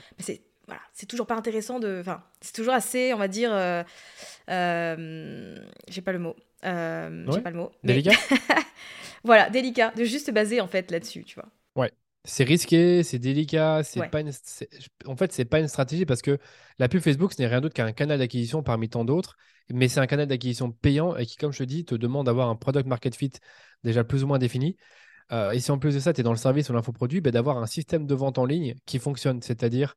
Voilà, 0.67 0.81
c'est 0.93 1.05
toujours 1.05 1.27
pas 1.27 1.35
intéressant 1.35 1.79
de. 1.79 1.97
Enfin, 2.01 2.23
c'est 2.41 2.53
toujours 2.53 2.73
assez, 2.73 3.13
on 3.13 3.17
va 3.17 3.27
dire. 3.27 3.51
euh, 3.53 3.83
euh, 4.49 5.57
j'ai 5.87 6.01
pas 6.01 6.11
le 6.11 6.19
mot. 6.19 6.35
Euh, 6.65 7.25
J'ai 7.27 7.33
Ouais. 7.33 7.41
pas 7.41 7.51
le 7.51 7.57
mot. 7.57 7.71
mais- 7.83 7.93
Délicat 7.93 8.11
voilà, 9.23 9.49
délicat, 9.49 9.91
de 9.95 10.03
juste 10.03 10.25
se 10.27 10.31
baser 10.31 10.61
en 10.61 10.67
fait 10.67 10.91
là-dessus, 10.91 11.23
tu 11.23 11.35
vois. 11.35 11.49
C'est 12.27 12.43
risqué, 12.43 13.03
c'est 13.03 13.19
délicat, 13.19 13.83
c'est 13.83 13.99
Ouais. 13.99 14.09
pas 14.09 14.19
une... 14.19 14.31
En 15.05 15.15
fait, 15.15 15.31
c'est 15.31 15.45
pas 15.45 15.59
une 15.59 15.67
stratégie 15.67 16.07
parce 16.07 16.23
que 16.23 16.39
la 16.79 16.87
pub 16.89 16.99
Facebook, 16.99 17.33
ce 17.33 17.39
n'est 17.39 17.47
rien 17.47 17.61
d'autre 17.61 17.75
qu'un 17.75 17.91
canal 17.91 18.17
d'acquisition 18.17 18.63
parmi 18.63 18.89
tant 18.89 19.05
d'autres, 19.05 19.35
mais 19.69 19.87
c'est 19.87 19.99
un 19.99 20.07
canal 20.07 20.25
d'acquisition 20.25 20.71
payant 20.71 21.15
et 21.17 21.27
qui, 21.27 21.35
comme 21.37 21.51
je 21.53 21.59
te 21.59 21.63
dis, 21.65 21.85
te 21.85 21.93
demande 21.93 22.25
d'avoir 22.25 22.49
un 22.49 22.55
product 22.55 22.87
market 22.87 23.13
fit 23.15 23.31
déjà 23.83 24.03
plus 24.03 24.23
ou 24.23 24.27
moins 24.27 24.39
défini. 24.39 24.75
Euh, 25.31 25.51
et 25.51 25.59
si 25.59 25.69
en 25.69 25.77
plus 25.77 25.93
de 25.93 25.99
ça, 25.99 26.13
tu 26.13 26.21
es 26.21 26.23
dans 26.23 26.31
le 26.31 26.37
service 26.37 26.67
ou 26.71 26.73
l'infoproduit, 26.73 27.21
ben, 27.21 27.29
d'avoir 27.29 27.59
un 27.59 27.67
système 27.67 28.07
de 28.07 28.15
vente 28.15 28.39
en 28.39 28.45
ligne 28.45 28.73
qui 28.87 28.97
fonctionne, 28.97 29.43
c'est-à-dire 29.43 29.93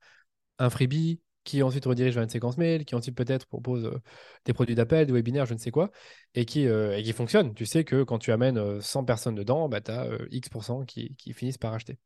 un 0.59 0.71
freebie 0.71 1.21
qui 1.45 1.63
ensuite 1.63 1.87
redirige 1.87 2.15
vers 2.15 2.23
une 2.25 2.29
séquence 2.29 2.59
mail, 2.59 2.85
qui 2.85 2.95
ensuite 2.95 3.17
peut-être 3.17 3.47
propose 3.47 3.87
euh, 3.87 3.99
des 4.45 4.53
produits 4.53 4.75
d'appel, 4.75 5.07
des 5.07 5.13
webinaires, 5.13 5.47
je 5.47 5.55
ne 5.55 5.59
sais 5.59 5.71
quoi, 5.71 5.91
et 6.35 6.45
qui, 6.45 6.67
euh, 6.67 6.97
et 6.99 7.03
qui 7.03 7.13
fonctionne. 7.13 7.55
Tu 7.55 7.65
sais 7.67 7.85
que 7.85 8.03
quand 8.03 8.19
tu 8.19 8.33
amènes 8.33 8.59
euh, 8.59 8.81
100 8.81 9.05
personnes 9.05 9.35
dedans, 9.35 9.69
bah, 9.69 9.81
tu 9.81 9.91
as 9.91 10.07
X% 10.31 10.85
qui, 10.85 11.15
qui 11.17 11.33
finissent 11.33 11.59
par 11.59 11.73
acheter. 11.73 11.99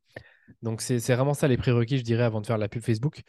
Donc 0.61 0.81
c'est 0.81 0.99
c'est 0.99 1.15
vraiment 1.15 1.33
ça 1.33 1.47
les 1.47 1.57
prérequis, 1.57 1.97
je 1.97 2.03
dirais, 2.03 2.23
avant 2.23 2.41
de 2.41 2.47
faire 2.47 2.57
la 2.57 2.69
pub 2.69 2.83
Facebook. 2.83 3.21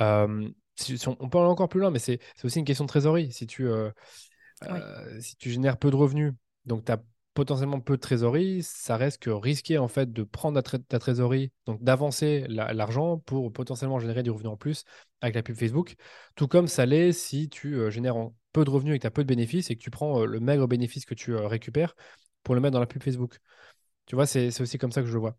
Euh, 0.00 0.48
si- 0.76 0.98
si 0.98 1.08
on, 1.08 1.16
on 1.20 1.28
peut 1.28 1.38
aller 1.38 1.48
encore 1.48 1.68
plus 1.68 1.80
loin, 1.80 1.90
mais 1.90 1.98
c'est 2.00 2.20
c'est 2.36 2.46
aussi 2.46 2.60
une 2.60 2.64
question 2.64 2.84
de 2.84 2.88
trésorerie. 2.88 3.32
Si 3.32 3.46
tu, 3.46 3.66
euh, 3.68 3.90
euh, 4.64 5.20
si 5.20 5.36
tu 5.36 5.50
génères 5.50 5.78
peu 5.78 5.90
de 5.90 5.96
revenus, 5.96 6.32
donc 6.66 6.84
tu 6.84 6.92
as 6.92 7.02
potentiellement 7.34 7.80
peu 7.80 7.96
de 7.96 8.00
trésorerie, 8.00 8.62
ça 8.62 8.96
reste 8.96 9.22
que 9.22 9.30
risqué 9.30 9.78
en 9.78 9.88
fait 9.88 10.12
de 10.12 10.22
prendre 10.22 10.56
ta, 10.56 10.62
tré- 10.62 10.82
ta 10.82 10.98
trésorerie, 10.98 11.52
donc 11.66 11.82
d'avancer 11.82 12.44
la- 12.48 12.72
l'argent 12.72 13.18
pour 13.18 13.52
potentiellement 13.52 13.98
générer 13.98 14.22
du 14.22 14.30
revenu 14.30 14.48
en 14.48 14.56
plus 14.56 14.84
avec 15.20 15.34
la 15.34 15.42
pub 15.42 15.56
Facebook, 15.56 15.94
tout 16.36 16.48
comme 16.48 16.68
ça 16.68 16.86
l'est 16.86 17.12
si 17.12 17.48
tu 17.48 17.74
euh, 17.74 17.90
génères 17.90 18.16
peu 18.52 18.64
de 18.64 18.70
revenus 18.70 18.94
et 18.96 18.98
que 18.98 19.02
tu 19.02 19.06
as 19.06 19.10
peu 19.10 19.22
de 19.24 19.28
bénéfices 19.28 19.70
et 19.70 19.76
que 19.76 19.82
tu 19.82 19.90
prends 19.90 20.24
le 20.24 20.40
maigre 20.40 20.66
bénéfice 20.66 21.04
que 21.06 21.14
tu 21.14 21.34
récupères 21.34 21.94
pour 22.42 22.54
le 22.54 22.60
mettre 22.60 22.72
dans 22.74 22.80
la 22.80 22.86
pub 22.86 23.02
Facebook. 23.02 23.38
Tu 24.06 24.16
vois, 24.16 24.26
c'est 24.26 24.48
aussi 24.60 24.78
comme 24.78 24.92
ça 24.92 25.02
que 25.02 25.08
je 25.08 25.14
le 25.14 25.20
vois. 25.20 25.36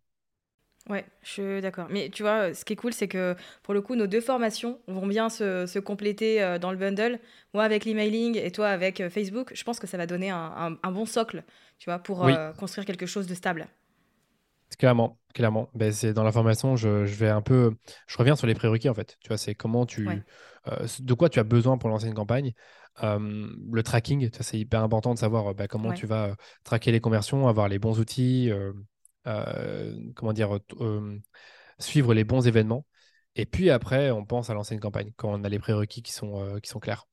Ouais, 0.90 1.06
je 1.22 1.30
suis 1.30 1.62
d'accord. 1.62 1.88
Mais 1.90 2.10
tu 2.10 2.24
vois, 2.24 2.54
ce 2.54 2.66
qui 2.66 2.74
est 2.74 2.76
cool, 2.76 2.92
c'est 2.94 3.08
que 3.08 3.36
pour 3.62 3.74
le 3.74 3.82
coup, 3.82 3.96
nos 3.96 4.08
deux 4.08 4.20
formations 4.20 4.80
vont 4.88 5.08
bien 5.08 5.30
se, 5.30 5.80
compléter 5.80 6.44
euh, 6.44 6.60
dans 6.60 6.72
le 6.72 6.78
bundle. 6.78 7.20
Moi 7.54 7.64
avec 7.64 7.86
l'emailing 7.86 8.38
et 8.38 8.52
toi 8.52 8.68
avec 8.68 9.00
euh, 9.00 9.10
Facebook, 9.10 9.52
je 9.56 9.64
pense 9.64 9.80
que 9.80 9.88
ça 9.88 9.98
va 9.98 10.08
donner 10.08 10.30
un, 10.30 10.78
bon 10.92 11.06
socle, 11.06 11.44
tu 11.80 11.90
vois, 11.90 12.00
pour 12.00 12.26
euh, 12.26 12.52
construire 12.54 12.86
quelque 12.86 13.06
chose 13.06 13.28
de 13.28 13.34
stable. 13.34 13.68
Clairement, 14.78 15.20
clairement. 15.34 15.70
Ben, 15.74 15.92
c'est 15.94 16.14
dans 16.14 16.24
la 16.24 16.32
formation, 16.32 16.76
je, 16.76 16.90
vais 17.06 17.30
un 17.30 17.42
peu, 17.42 17.76
je 18.08 18.18
reviens 18.18 18.36
sur 18.36 18.48
les 18.48 18.56
prérequis 18.56 18.90
en 18.90 18.94
fait. 18.94 19.18
Tu 19.22 19.30
vois, 19.30 19.38
c'est 19.38 19.56
comment 19.56 19.86
tu, 19.86 20.10
de 21.00 21.14
quoi 21.14 21.30
tu 21.30 21.40
as 21.40 21.44
besoin 21.44 21.78
pour 21.78 21.90
lancer 21.90 22.08
une 22.08 22.14
campagne. 22.14 22.54
le 23.02 23.82
tracking, 23.84 24.30
c'est 24.38 24.60
hyper 24.60 24.84
important 24.84 25.14
de 25.14 25.20
savoir 25.20 25.56
ben, 25.56 25.68
comment 25.68 25.94
tu 25.94 26.08
vas 26.08 26.36
traquer 26.66 26.92
les 26.92 27.00
conversions, 27.00 27.48
avoir 27.48 27.70
les 27.70 27.80
bons 27.80 28.00
outils, 28.00 28.52
euh, 28.52 28.74
comment 29.26 30.34
dire, 30.34 30.58
euh, 30.80 31.20
suivre 31.80 32.14
les 32.14 32.24
bons 32.24 32.48
événements. 32.48 32.86
Et 33.36 33.46
puis 33.46 33.70
après, 33.70 34.12
on 34.12 34.26
pense 34.26 34.50
à 34.50 34.54
lancer 34.54 34.76
une 34.76 34.80
campagne 34.80 35.12
quand 35.16 35.34
on 35.34 35.44
a 35.44 35.50
les 35.50 35.60
prérequis 35.60 36.04
qui 36.04 36.12
sont, 36.12 36.42
euh, 36.42 36.60
qui 36.60 36.70
sont 36.70 36.80
clairs. 36.80 37.08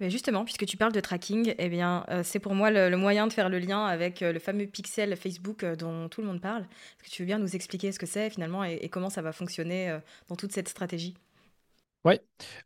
Mais 0.00 0.10
justement, 0.10 0.44
puisque 0.44 0.66
tu 0.66 0.76
parles 0.76 0.92
de 0.92 1.00
tracking, 1.00 1.54
eh 1.58 1.68
bien, 1.68 2.04
c'est 2.22 2.38
pour 2.38 2.54
moi 2.54 2.70
le, 2.70 2.94
moyen 2.96 3.26
de 3.26 3.32
faire 3.32 3.48
le 3.48 3.58
lien 3.58 3.84
avec 3.84 4.20
le 4.20 4.38
fameux 4.38 4.66
pixel 4.66 5.16
Facebook 5.16 5.64
dont 5.64 6.08
tout 6.08 6.20
le 6.20 6.26
monde 6.28 6.40
parle. 6.40 6.62
Est-ce 6.62 7.08
que 7.08 7.14
tu 7.14 7.22
veux 7.22 7.26
bien 7.26 7.38
nous 7.38 7.56
expliquer 7.56 7.90
ce 7.90 7.98
que 7.98 8.06
c'est 8.06 8.30
finalement 8.30 8.62
et, 8.62 8.88
comment 8.90 9.10
ça 9.10 9.22
va 9.22 9.32
fonctionner 9.32 9.98
dans 10.28 10.36
toute 10.36 10.52
cette 10.52 10.68
stratégie? 10.68 11.14
Oui, 12.04 12.14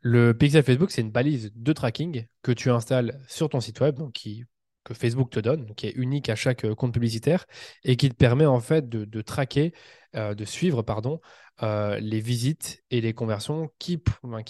le 0.03 0.35
pixel 0.35 0.63
Facebook, 0.63 0.91
c'est 0.91 1.01
une 1.01 1.11
balise 1.11 1.53
de 1.55 1.73
tracking 1.73 2.27
que 2.43 2.53
tu 2.53 2.71
installes 2.71 3.19
sur 3.29 3.49
ton 3.49 3.61
site 3.61 3.81
web, 3.81 3.97
donc 3.97 4.13
qui 4.13 4.45
que 4.87 4.95
Facebook 4.95 5.31
te 5.31 5.41
donne, 5.41 5.75
qui 5.75 5.89
est 5.89 5.95
unique 5.97 6.29
à 6.31 6.37
chaque 6.37 6.65
euh, 6.65 6.75
compte 6.75 6.95
publicitaire 6.95 7.47
et 7.85 7.97
qui 7.97 8.09
te 8.09 8.15
permet 8.15 8.47
en 8.47 8.61
fait 8.61 8.89
de, 8.89 9.21
traquer, 9.21 9.75
euh, 10.15 10.35
de 10.35 10.45
suivre 10.45 10.83
pardon, 10.83 11.21
euh, 11.63 11.99
les 11.99 12.21
visites 12.21 12.85
et 12.91 13.01
les 13.01 13.13
conversions 13.13 13.71
qui, 13.79 14.01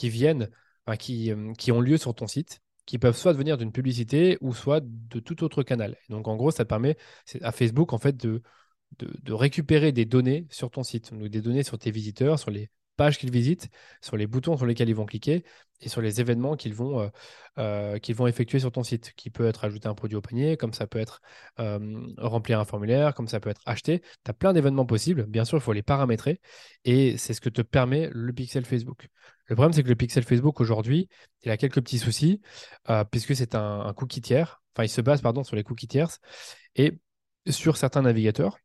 viennent, 0.03 0.51
qui, 0.99 1.33
ont 1.73 1.81
lieu 1.81 1.97
sur 1.97 2.15
ton 2.15 2.27
site, 2.27 2.61
qui 2.85 2.99
peuvent 2.99 3.17
soit 3.17 3.33
venir 3.33 3.57
d'une 3.57 3.73
publicité 3.73 4.37
ou 4.43 4.53
soit 4.55 4.81
de 4.85 5.21
tout 5.21 5.43
autre 5.43 5.63
canal. 5.63 5.97
donc 6.11 6.29
en 6.29 6.37
gros, 6.37 6.51
ça 6.51 6.65
permet 6.65 6.97
à 7.41 7.51
Facebook 7.51 7.95
en 7.95 7.99
fait 7.99 8.17
de, 8.17 8.43
de, 8.99 9.11
de, 9.23 9.33
récupérer 9.33 9.91
des 9.91 10.05
données 10.05 10.47
sur 10.51 10.71
ton 10.71 10.83
site, 10.83 11.13
donc 11.15 11.29
des 11.29 11.41
données 11.41 11.65
sur 11.65 11.79
tes 11.79 11.91
visiteurs, 11.91 12.39
sur 12.39 12.51
les 12.51 12.71
pages 12.97 13.19
qu'ils 13.19 13.31
visitent, 13.31 13.69
sur 14.01 14.17
les 14.17 14.27
boutons 14.27 14.57
sur 14.57 14.67
lesquels 14.67 14.89
ils 14.89 14.95
vont 14.95 15.07
cliquer 15.07 15.45
et 15.81 15.89
sur 15.89 16.01
les 16.01 16.21
événements 16.21 16.57
qu'ils 16.57 16.75
vont, 16.75 17.01
euh, 17.01 17.09
euh, 17.59 17.99
qu'ils 17.99 18.15
vont 18.15 18.27
effectuer 18.27 18.59
sur 18.59 18.73
ton 18.73 18.83
site, 18.83 19.13
qui 19.17 19.31
peut 19.31 19.47
être 19.47 19.65
ajouter 19.65 19.89
un 19.89 19.95
produit 19.95 20.17
au 20.17 20.21
panier, 20.21 20.57
comme 20.57 20.73
ça 20.73 20.87
peut 20.87 20.99
être 20.99 21.21
remplir 22.19 22.61
un 22.61 22.65
formulaire, 22.65 23.15
comme 23.15 23.29
ça 23.29 23.41
peut 23.41 23.51
être 23.51 23.61
acheter. 23.67 24.01
Tu 24.01 24.31
as 24.31 24.35
plein 24.35 24.53
d'événements 24.53 24.87
possibles. 24.87 25.27
Bien 25.27 25.45
sûr, 25.45 25.59
il 25.59 25.61
faut 25.61 25.73
les 25.73 25.83
paramétrer 25.83 26.41
et 26.85 27.17
c'est 27.19 27.35
ce 27.35 27.41
que 27.41 27.51
te 27.51 27.63
permet 27.63 28.11
le 28.13 28.33
pixel 28.33 28.65
Facebook. 28.65 29.09
Le 29.47 29.55
problème, 29.55 29.73
c'est 29.73 29.83
que 29.83 29.89
le 29.89 29.97
pixel 29.97 30.25
Facebook 30.25 30.61
aujourd'hui, 30.61 31.09
il 31.43 31.51
a 31.51 31.57
quelques 31.57 31.81
petits 31.81 31.99
soucis 31.99 32.41
euh, 32.91 33.05
puisque 33.05 33.37
c'est 33.37 33.55
un, 33.55 33.81
un, 33.81 33.93
cookie 33.95 34.21
tiers. 34.21 34.63
Enfin, 34.75 34.85
il 34.85 34.89
se 34.89 35.01
base 35.01 35.23
pardon, 35.23 35.45
sur 35.45 35.57
les 35.57 35.63
cookies 35.63 35.89
tiers 35.89 36.11
et 36.75 36.99
sur 37.49 37.77
certains 37.77 38.03
navigateurs 38.03 38.59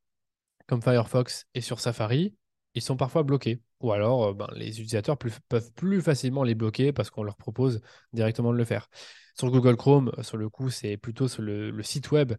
comme 0.68 0.82
Firefox 0.82 1.48
et 1.54 1.62
sur 1.62 1.82
Safari, 1.82 2.34
ils 2.76 2.82
sont 2.82 2.98
parfois 2.98 3.24
bloqués. 3.24 3.62
Ou 3.82 3.92
alors, 3.92 4.24
euh, 4.30 4.34
ben, 4.34 4.48
les 4.56 4.70
utilisateurs 4.70 5.18
peuvent 5.18 5.72
plus 5.74 6.02
facilement 6.02 6.44
les 6.44 6.56
bloquer 6.56 6.94
parce 6.94 7.10
qu'on 7.10 7.24
leur 7.24 7.36
propose 7.38 7.82
directement 8.14 8.52
de 8.52 8.58
le 8.58 8.66
faire. 8.66 8.90
Sur 9.38 9.50
Google 9.52 9.76
Chrome, 9.76 10.12
euh, 10.18 10.24
sur 10.24 10.38
le 10.38 10.50
coup, 10.50 10.70
c'est 10.70 10.98
plutôt 10.98 11.28
sur 11.28 11.42
le, 11.42 11.82
site 11.84 12.12
web 12.12 12.34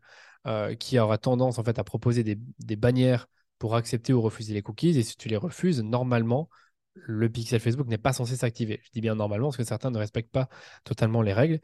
euh, 0.47 0.75
qui 0.75 0.99
aura 0.99 1.19
tendance 1.19 1.59
en 1.59 1.65
fait 1.65 1.79
à 1.79 1.85
proposer 1.85 2.23
des, 2.25 2.77
bannières 2.77 3.29
pour 3.59 3.77
accepter 3.77 4.13
ou 4.13 4.21
refuser 4.23 4.55
les 4.55 4.63
cookies. 4.63 4.99
Et 4.99 5.03
si 5.03 5.17
tu 5.17 5.29
les 5.29 5.37
refuses, 5.37 5.83
normalement, 5.83 6.49
le 6.95 7.29
pixel 7.31 7.61
Facebook 7.61 7.89
n'est 7.89 7.99
pas 7.99 8.13
censé 8.13 8.37
s'activer. 8.37 8.81
Je 8.85 8.91
dis 8.93 9.01
bien 9.01 9.15
normalement 9.15 9.49
parce 9.49 9.57
que 9.57 9.65
certains 9.65 9.91
ne 9.91 9.99
respectent 9.99 10.33
pas 10.33 10.49
totalement 10.85 11.23
les 11.23 11.33
règles. 11.33 11.61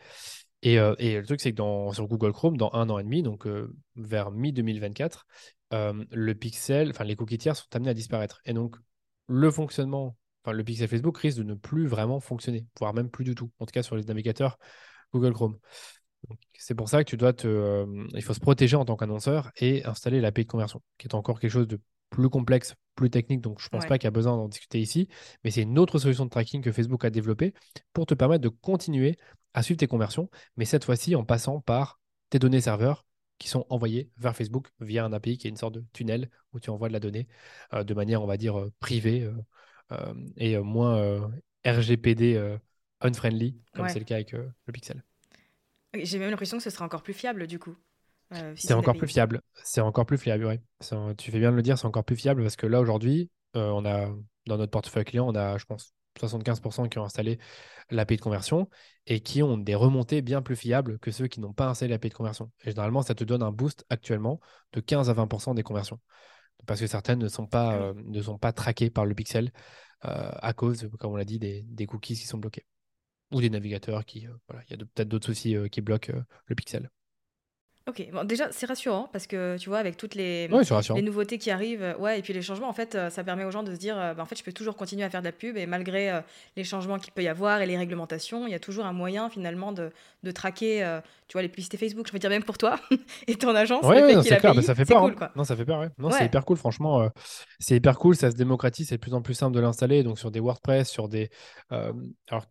Et, 0.62 0.76
le 0.76 1.22
truc, 1.22 1.40
c'est 1.40 1.52
que 1.52 1.62
sur 1.92 2.08
Google 2.08 2.32
Chrome, 2.32 2.56
dans 2.56 2.70
un 2.72 2.90
an 2.90 2.98
et 2.98 3.04
demi, 3.04 3.22
donc 3.22 3.46
vers 3.94 4.32
mi-2024, 4.32 5.24
le 5.70 6.32
pixel, 6.34 6.90
enfin 6.90 7.04
les 7.04 7.16
cookies 7.16 7.38
tiers 7.38 7.56
sont 7.56 7.66
amenés 7.74 7.90
à 7.90 7.94
disparaître. 7.94 8.40
Et 8.44 8.52
donc, 8.52 8.76
le 9.28 9.50
fonctionnement, 9.50 10.16
enfin 10.42 10.52
le 10.52 10.64
pixel 10.64 10.88
Facebook 10.88 11.18
risque 11.18 11.38
de 11.38 11.42
ne 11.42 11.54
plus 11.54 11.86
vraiment 11.86 12.20
fonctionner, 12.20 12.66
voire 12.78 12.94
même 12.94 13.10
plus 13.10 13.24
du 13.24 13.34
tout, 13.34 13.50
en 13.58 13.66
tout 13.66 13.72
cas 13.72 13.82
sur 13.82 13.96
les 13.96 14.04
navigateurs 14.04 14.58
Google 15.12 15.32
Chrome. 15.32 15.58
C'est 16.58 16.74
pour 16.74 16.88
ça 16.88 17.04
que 17.04 17.08
tu 17.08 17.16
dois 17.16 17.32
te, 17.32 17.46
euh, 17.46 18.06
il 18.14 18.22
faut 18.22 18.34
se 18.34 18.40
protéger 18.40 18.76
en 18.76 18.84
tant 18.84 18.96
qu'annonceur 18.96 19.50
et 19.56 19.84
installer 19.84 20.20
l'API 20.20 20.44
de 20.44 20.50
conversion, 20.50 20.82
qui 20.98 21.06
est 21.06 21.14
encore 21.14 21.38
quelque 21.38 21.50
chose 21.50 21.68
de 21.68 21.80
plus 22.10 22.28
complexe, 22.28 22.74
plus 22.94 23.10
technique. 23.10 23.40
Donc 23.40 23.60
je 23.60 23.66
ne 23.66 23.70
pense 23.70 23.86
pas 23.86 23.98
qu'il 23.98 24.06
y 24.06 24.08
a 24.08 24.12
besoin 24.12 24.36
d'en 24.36 24.48
discuter 24.48 24.80
ici, 24.80 25.08
mais 25.44 25.50
c'est 25.50 25.62
une 25.62 25.78
autre 25.78 25.98
solution 25.98 26.24
de 26.24 26.30
tracking 26.30 26.62
que 26.62 26.72
Facebook 26.72 27.04
a 27.04 27.10
développée 27.10 27.54
pour 27.92 28.06
te 28.06 28.14
permettre 28.14 28.42
de 28.42 28.48
continuer 28.48 29.16
à 29.54 29.62
suivre 29.62 29.78
tes 29.78 29.86
conversions, 29.86 30.28
mais 30.56 30.64
cette 30.64 30.84
fois-ci 30.84 31.14
en 31.14 31.24
passant 31.24 31.60
par 31.60 32.00
tes 32.30 32.38
données 32.38 32.60
serveurs 32.60 33.06
qui 33.38 33.48
sont 33.48 33.66
envoyés 33.68 34.10
vers 34.16 34.34
Facebook 34.36 34.68
via 34.80 35.04
un 35.04 35.12
API 35.12 35.38
qui 35.38 35.46
est 35.46 35.50
une 35.50 35.56
sorte 35.56 35.74
de 35.74 35.84
tunnel 35.92 36.30
où 36.52 36.60
tu 36.60 36.70
envoies 36.70 36.88
de 36.88 36.92
la 36.92 37.00
donnée 37.00 37.28
euh, 37.72 37.84
de 37.84 37.94
manière, 37.94 38.22
on 38.22 38.26
va 38.26 38.36
dire, 38.36 38.58
euh, 38.58 38.72
privée 38.80 39.30
euh, 39.92 40.14
et 40.36 40.58
moins 40.58 41.30
RGPD 41.64 42.58
unfriendly, 43.00 43.56
comme 43.74 43.88
c'est 43.88 43.98
le 43.98 44.04
cas 44.04 44.16
avec 44.16 44.32
le 44.32 44.72
Pixel. 44.72 45.02
J'ai 45.94 46.18
même 46.18 46.30
l'impression 46.30 46.58
que 46.58 46.62
ce 46.62 46.70
sera 46.70 46.84
encore 46.84 47.02
plus 47.02 47.14
fiable 47.14 47.46
du 47.46 47.58
coup. 47.58 47.74
c'est 48.56 48.74
encore 48.74 48.96
plus 48.96 49.08
fiable. 49.08 49.40
C'est 49.62 49.80
encore 49.80 50.04
plus 50.04 50.18
fiable, 50.18 50.44
oui. 50.44 50.60
Tu 51.16 51.30
fais 51.30 51.38
bien 51.38 51.50
de 51.50 51.56
le 51.56 51.62
dire, 51.62 51.78
c'est 51.78 51.86
encore 51.86 52.04
plus 52.04 52.16
fiable 52.16 52.42
parce 52.42 52.56
que 52.56 52.66
là, 52.66 52.80
aujourd'hui, 52.80 53.30
on 53.54 53.86
a 53.86 54.08
dans 54.46 54.58
notre 54.58 54.70
portefeuille 54.70 55.04
client, 55.04 55.26
on 55.26 55.34
a, 55.34 55.56
je 55.56 55.64
pense, 55.64 55.94
75% 56.18 56.88
qui 56.88 56.98
ont 56.98 57.04
installé 57.04 57.38
l'API 57.90 58.16
de 58.16 58.20
conversion 58.22 58.68
et 59.06 59.20
qui 59.20 59.42
ont 59.42 59.56
des 59.56 59.74
remontées 59.74 60.22
bien 60.22 60.42
plus 60.42 60.56
fiables 60.56 60.98
que 60.98 61.10
ceux 61.10 61.26
qui 61.26 61.40
n'ont 61.40 61.52
pas 61.52 61.68
installé 61.68 61.90
l'API 61.90 62.10
de 62.10 62.14
conversion. 62.14 62.50
Et 62.64 62.70
généralement, 62.70 63.02
ça 63.02 63.14
te 63.14 63.24
donne 63.24 63.42
un 63.42 63.52
boost 63.52 63.84
actuellement 63.88 64.40
de 64.72 64.80
15 64.80 65.10
à 65.10 65.14
20% 65.14 65.54
des 65.54 65.62
conversions. 65.62 66.00
Parce 66.66 66.80
que 66.80 66.86
certaines 66.86 67.20
ne 67.20 67.28
sont 67.28 67.46
pas, 67.46 67.70
ah 67.70 67.82
euh, 67.82 67.94
ne 67.96 68.20
sont 68.20 68.38
pas 68.38 68.52
traquées 68.52 68.90
par 68.90 69.06
le 69.06 69.14
pixel 69.14 69.52
euh, 70.04 70.30
à 70.34 70.52
cause, 70.52 70.90
comme 70.98 71.12
on 71.12 71.16
l'a 71.16 71.24
dit, 71.24 71.38
des, 71.38 71.62
des, 71.62 71.86
cookies 71.86 72.14
qui 72.14 72.26
sont 72.26 72.38
bloqués. 72.38 72.66
Ou 73.32 73.40
des 73.40 73.50
navigateurs 73.50 74.04
qui. 74.04 74.26
Euh, 74.26 74.32
voilà, 74.48 74.64
il 74.68 74.70
y 74.72 74.74
a 74.74 74.78
peut-être 74.78 75.08
d'autres 75.08 75.26
soucis 75.26 75.56
qui 75.70 75.80
bloquent 75.80 76.12
le 76.46 76.54
pixel. 76.54 76.90
Ok, 77.88 78.06
bon, 78.12 78.22
déjà 78.24 78.52
c'est 78.52 78.66
rassurant 78.66 79.08
parce 79.12 79.26
que 79.26 79.56
tu 79.56 79.70
vois 79.70 79.78
avec 79.78 79.96
toutes 79.96 80.14
les, 80.14 80.46
les 80.46 81.02
nouveautés 81.02 81.38
qui 81.38 81.50
arrivent, 81.50 81.82
euh, 81.82 81.96
ouais, 81.96 82.18
et 82.18 82.22
puis 82.22 82.34
les 82.34 82.42
changements 82.42 82.68
en 82.68 82.74
fait, 82.74 82.94
euh, 82.94 83.08
ça 83.08 83.24
permet 83.24 83.44
aux 83.44 83.50
gens 83.50 83.62
de 83.62 83.72
se 83.72 83.78
dire, 83.78 83.98
euh, 83.98 84.12
bah, 84.12 84.22
en 84.22 84.26
fait, 84.26 84.36
je 84.36 84.44
peux 84.44 84.52
toujours 84.52 84.76
continuer 84.76 85.04
à 85.04 85.10
faire 85.10 85.22
de 85.22 85.26
la 85.26 85.32
pub 85.32 85.56
et 85.56 85.64
malgré 85.64 86.20
les 86.56 86.64
changements 86.64 86.98
qu'il 86.98 87.14
peut 87.14 87.22
y 87.22 87.28
avoir 87.28 87.62
et 87.62 87.66
les 87.66 87.78
réglementations, 87.78 88.46
il 88.46 88.50
y 88.50 88.54
a 88.54 88.58
toujours 88.58 88.84
un 88.84 88.92
moyen 88.92 89.30
finalement 89.30 89.72
de, 89.72 89.90
de 90.22 90.30
traquer, 90.30 90.98
tu 91.28 91.32
vois, 91.32 91.40
les 91.40 91.48
publicités 91.48 91.78
Facebook. 91.78 92.06
Je 92.08 92.12
veux 92.12 92.18
dire 92.18 92.28
même 92.28 92.44
pour 92.44 92.58
toi 92.58 92.78
et 93.26 93.36
ton 93.36 93.54
agence. 93.54 93.84
Ouais, 93.86 94.22
c'est 94.22 94.36
clair, 94.36 94.54
mais 94.54 94.62
ça 94.62 94.74
fait 94.74 94.84
peur. 94.84 95.02
Cool, 95.02 95.16
hein. 95.20 95.30
Non, 95.34 95.44
ça 95.44 95.56
fait 95.56 95.64
peur. 95.64 95.80
Ouais. 95.80 95.88
Non, 95.96 96.10
c'est 96.10 96.26
hyper 96.26 96.44
cool. 96.44 96.58
Franchement, 96.58 97.10
c'est 97.58 97.76
hyper 97.76 97.98
cool. 97.98 98.16
Ça 98.16 98.30
se 98.30 98.36
démocratise, 98.36 98.88
c'est 98.88 98.96
de 98.96 99.00
plus 99.00 99.14
en 99.14 99.22
plus 99.22 99.34
simple 99.34 99.54
de 99.54 99.60
l'installer. 99.60 100.02
Donc 100.02 100.18
sur 100.18 100.30
des 100.30 100.40
WordPress, 100.40 100.90
sur 100.90 101.08
des, 101.08 101.30
alors 101.70 102.44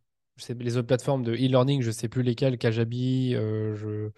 les 0.60 0.78
autres 0.78 0.88
plateformes 0.88 1.24
de 1.24 1.34
e-learning, 1.34 1.82
je 1.82 1.92
sais 1.92 2.08
plus 2.08 2.24
lesquelles, 2.24 2.58
Kajabi, 2.58 3.34
je 3.34 4.10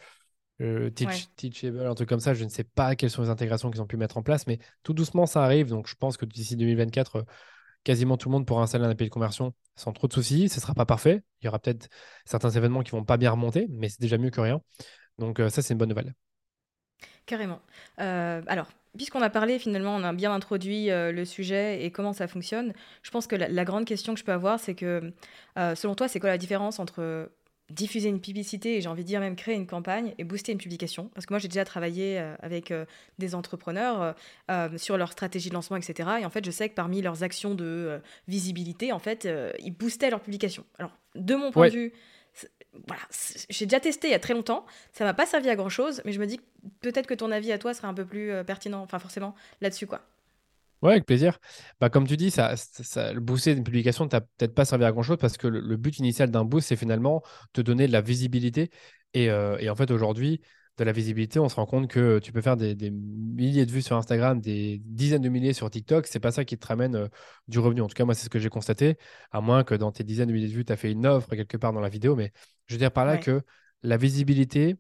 euh, 0.62 0.90
Teachable, 0.90 1.86
un 1.86 1.96
truc 1.96 2.10
comme 2.10 2.20
ça. 2.20 2.34
Je 2.34 2.44
ne 2.44 2.50
sais 2.50 2.64
pas 2.64 2.96
quelles 2.96 3.10
sont 3.10 3.22
les 3.22 3.30
intégrations 3.30 3.72
qu'ils 3.72 3.82
ont 3.82 3.88
pu 3.88 3.98
mettre 3.98 4.18
en 4.18 4.24
place, 4.24 4.48
mais 4.48 4.60
tout 4.84 4.94
doucement, 4.94 5.26
ça 5.26 5.44
arrive. 5.44 5.68
Donc, 5.70 5.88
je 5.88 5.96
pense 5.96 6.18
que 6.18 6.26
d'ici 6.26 6.56
2024, 6.56 7.16
euh, 7.18 7.22
quasiment 7.84 8.18
tout 8.18 8.30
le 8.30 8.34
monde 8.34 8.46
pourra 8.46 8.64
installer 8.64 8.86
un 8.86 8.90
API 8.90 9.06
de 9.06 9.10
conversion 9.10 9.54
sans 9.76 9.94
trop 9.94 10.08
de 10.08 10.14
soucis. 10.14 10.50
Ce 10.50 10.56
ne 10.56 10.62
sera 10.62 10.74
pas 10.74 10.86
parfait. 10.86 11.24
Il 11.42 11.46
y 11.46 11.48
aura 11.48 11.60
peut-être 11.60 11.88
certains 12.26 12.50
événements 12.50 12.84
qui 12.84 12.92
vont 12.92 13.06
pas 13.06 13.18
bien 13.18 13.32
remonter, 13.32 13.68
mais 13.70 13.90
c'est 13.90 14.02
déjà 14.02 14.18
mieux 14.18 14.32
que 14.32 14.42
rien. 14.42 14.62
Donc, 15.18 15.40
euh, 15.40 15.50
ça, 15.50 15.62
c'est 15.62 15.74
une 15.74 15.78
bonne 15.78 15.90
nouvelle. 15.90 16.14
Carrément. 17.26 17.62
alors, 17.98 18.68
puisqu'on 18.98 19.22
a 19.22 19.30
parlé, 19.30 19.60
finalement, 19.60 19.96
on 19.96 20.04
a 20.04 20.12
bien 20.14 20.34
introduit 20.34 20.88
le 20.90 21.26
sujet 21.26 21.86
et 21.86 21.92
comment 21.92 22.12
ça 22.12 22.28
fonctionne, 22.28 22.74
je 23.04 23.12
pense 23.12 23.28
que 23.28 23.36
la, 23.36 23.48
la 23.48 23.66
grande 23.66 23.86
question 23.86 24.16
que 24.16 24.20
je 24.20 24.26
peux 24.26 24.34
avoir, 24.34 24.60
c'est 24.60 24.74
que, 24.74 25.14
selon 25.56 25.94
toi, 25.94 26.08
c'est 26.08 26.20
quoi 26.20 26.30
la 26.30 26.40
différence 26.40 26.80
entre 26.80 27.30
diffuser 27.70 28.10
une 28.10 28.20
publicité 28.20 28.78
et 28.78 28.82
j'ai 28.82 28.90
envie 28.90 29.04
de 29.04 29.08
dire 29.08 29.20
même 29.20 29.36
créer 29.36 29.56
une 29.56 29.68
campagne 29.68 30.14
et 30.18 30.24
booster 30.24 30.52
une 30.52 30.58
publication. 30.58 31.10
Parce 31.14 31.26
que 31.26 31.34
moi, 31.34 31.40
j'ai 31.40 31.48
déjà 31.48 31.66
travaillé 31.66 32.20
euh, 32.20 32.36
avec 32.42 32.72
euh, 32.72 32.86
des 33.18 33.36
entrepreneurs 33.36 34.16
euh, 34.50 34.78
sur 34.78 34.98
leur 34.98 35.12
stratégie 35.12 35.50
de 35.50 35.54
lancement, 35.54 35.78
etc. 35.78 36.10
Et 36.22 36.26
en 36.26 36.30
fait, 36.30 36.46
je 36.46 36.52
sais 36.52 36.70
que 36.70 36.76
parmi 36.76 37.02
leurs 37.02 37.24
actions 37.24 37.56
de 37.56 38.02
visibilité, 38.28 38.92
en 38.92 39.00
fait, 39.00 39.28
ils 39.60 39.72
boostaient 39.72 40.10
leur 40.10 40.22
publication. 40.22 40.66
Alors, 40.78 40.92
de 41.16 41.36
mon 41.36 41.52
point 41.52 41.68
de 41.68 41.74
vue, 41.74 41.94
voilà, 42.88 43.02
j'ai 43.12 43.66
déjà 43.66 43.80
testé 43.80 44.08
il 44.08 44.12
y 44.12 44.16
a 44.16 44.20
très 44.20 44.34
longtemps. 44.34 44.66
Ça 44.94 45.04
m'a 45.04 45.14
pas 45.14 45.26
servi 45.26 45.50
à 45.50 45.56
grand 45.56 45.70
chose, 45.70 46.02
mais 46.06 46.12
je 46.12 46.20
me 46.20 46.26
dis 46.26 46.40
peut-être 46.82 47.08
que 47.08 47.14
ton 47.14 47.32
avis 47.32 47.52
à 47.52 47.58
toi 47.58 47.74
serait 47.74 47.88
un 47.88 47.94
peu 47.94 48.06
plus 48.06 48.32
pertinent, 48.46 48.82
enfin 48.82 49.00
forcément 49.00 49.36
là-dessus 49.62 49.88
quoi. 49.88 50.02
Ouais, 50.82 50.92
avec 50.92 51.06
plaisir. 51.06 51.40
Bah, 51.82 51.90
comme 51.90 52.08
tu 52.08 52.16
dis, 52.16 52.32
ça, 52.32 52.56
ça, 52.56 53.12
le 53.12 53.20
booster 53.20 53.54
d'une 53.54 53.64
publication 53.66 54.06
ne 54.06 54.10
t'a 54.10 54.22
peut-être 54.22 54.54
pas 54.56 54.64
servi 54.64 54.86
à 54.86 54.92
grand-chose 54.92 55.18
parce 55.18 55.38
que 55.38 55.48
le, 55.48 55.76
but 55.76 55.98
initial 56.00 56.32
d'un 56.32 56.46
boost, 56.46 56.70
c'est 56.70 56.78
finalement 56.78 57.22
te 57.52 57.60
donner 57.62 57.86
de 57.88 57.92
la 57.92 58.02
visibilité. 58.02 58.70
Et, 59.14 59.30
euh, 59.30 59.58
et 59.60 59.70
en 59.70 59.76
fait, 59.76 59.92
aujourd'hui, 59.92 60.42
de 60.78 60.86
la 60.86 60.92
visibilité, 60.94 61.40
on 61.40 61.50
se 61.50 61.56
rend 61.56 61.66
compte 61.66 61.90
que 61.90 62.20
tu 62.20 62.32
peux 62.32 62.42
faire 62.42 62.56
des, 62.58 62.76
des, 62.76 62.92
milliers 62.92 63.66
de 63.66 63.72
vues 63.72 63.82
sur 63.82 63.98
Instagram, 63.98 64.40
des 64.40 64.82
dizaines 64.86 65.22
de 65.22 65.30
milliers 65.30 65.54
sur 65.54 65.70
TikTok. 65.70 66.08
C'est 66.08 66.20
pas 66.20 66.32
ça 66.32 66.46
qui 66.46 66.58
te 66.58 66.66
ramène 66.66 66.96
euh, 66.96 67.08
du 67.48 67.60
revenu. 67.60 67.82
En 67.82 67.88
tout 67.88 67.94
cas, 67.94 68.06
moi, 68.06 68.16
c'est 68.16 68.26
ce 68.26 68.30
que 68.30 68.40
j'ai 68.40 68.50
constaté. 68.50 68.98
À 69.32 69.42
moins 69.42 69.64
que 69.64 69.76
dans 69.76 69.92
tes 69.92 70.04
dizaines 70.04 70.30
de 70.30 70.34
milliers 70.34 70.48
de 70.48 70.54
vues, 70.54 70.66
tu 70.66 70.74
as 70.74 70.78
fait 70.78 70.92
une 70.92 71.06
offre 71.06 71.36
quelque 71.36 71.58
part 71.58 71.74
dans 71.74 71.82
la 71.82 71.90
vidéo. 71.90 72.16
Mais 72.16 72.32
je 72.68 72.76
veux 72.76 72.80
dire 72.80 72.92
par 72.92 73.06
là 73.06 73.18
que 73.18 73.42
la 73.84 73.98
visibilité, 73.98 74.78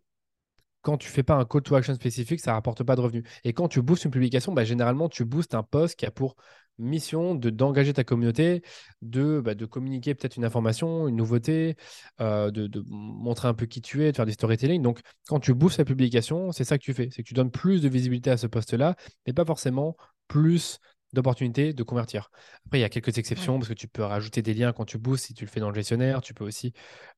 quand 0.81 0.97
tu 0.97 1.09
fais 1.09 1.23
pas 1.23 1.35
un 1.35 1.45
call 1.45 1.61
to 1.61 1.75
action 1.75 1.93
spécifique, 1.93 2.39
ça 2.39 2.53
rapporte 2.53 2.83
pas 2.83 2.95
de 2.95 3.01
revenus. 3.01 3.23
Et 3.43 3.53
quand 3.53 3.67
tu 3.67 3.81
boostes 3.81 4.05
une 4.05 4.11
publication, 4.11 4.53
bah, 4.53 4.63
généralement, 4.63 5.09
tu 5.09 5.25
boostes 5.25 5.55
un 5.55 5.63
post 5.63 5.95
qui 5.95 6.05
a 6.05 6.11
pour 6.11 6.35
mission 6.77 7.35
de 7.35 7.49
d'engager 7.49 7.93
ta 7.93 8.03
communauté, 8.03 8.63
de, 9.01 9.41
bah, 9.41 9.53
de 9.55 9.65
communiquer 9.65 10.15
peut-être 10.15 10.37
une 10.37 10.45
information, 10.45 11.07
une 11.07 11.17
nouveauté, 11.17 11.75
euh, 12.21 12.51
de, 12.51 12.67
de, 12.67 12.83
montrer 12.87 13.47
un 13.47 13.53
peu 13.53 13.65
qui 13.65 13.81
tu 13.81 14.03
es, 14.03 14.11
de 14.11 14.15
faire 14.15 14.25
du 14.25 14.31
storytelling. 14.31 14.81
Donc, 14.81 15.01
quand 15.27 15.39
tu 15.39 15.53
boostes 15.53 15.77
la 15.77 15.85
publication, 15.85 16.51
c'est 16.51 16.63
ça 16.63 16.77
que 16.77 16.83
tu 16.83 16.93
fais. 16.93 17.09
C'est 17.11 17.23
que 17.23 17.27
tu 17.27 17.33
donnes 17.33 17.51
plus 17.51 17.81
de 17.81 17.89
visibilité 17.89 18.31
à 18.31 18.37
ce 18.37 18.47
post-là, 18.47 18.95
mais 19.27 19.33
pas 19.33 19.45
forcément 19.45 19.95
plus 20.27 20.79
d'opportunités 21.13 21.73
de 21.73 21.83
convertir. 21.83 22.29
Après, 22.65 22.79
il 22.79 22.81
y 22.81 22.85
a 22.85 22.89
quelques 22.89 23.17
exceptions 23.17 23.57
parce 23.57 23.69
que 23.69 23.73
tu 23.73 23.87
peux 23.87 24.03
rajouter 24.03 24.41
des 24.41 24.53
liens 24.53 24.73
quand 24.73 24.85
tu 24.85 24.97
boostes, 24.97 25.25
si 25.25 25.33
tu 25.33 25.45
le 25.45 25.49
fais 25.49 25.59
dans 25.59 25.69
le 25.69 25.75
gestionnaire, 25.75 26.21
tu 26.21 26.33
peux 26.33 26.43
aussi 26.43 26.73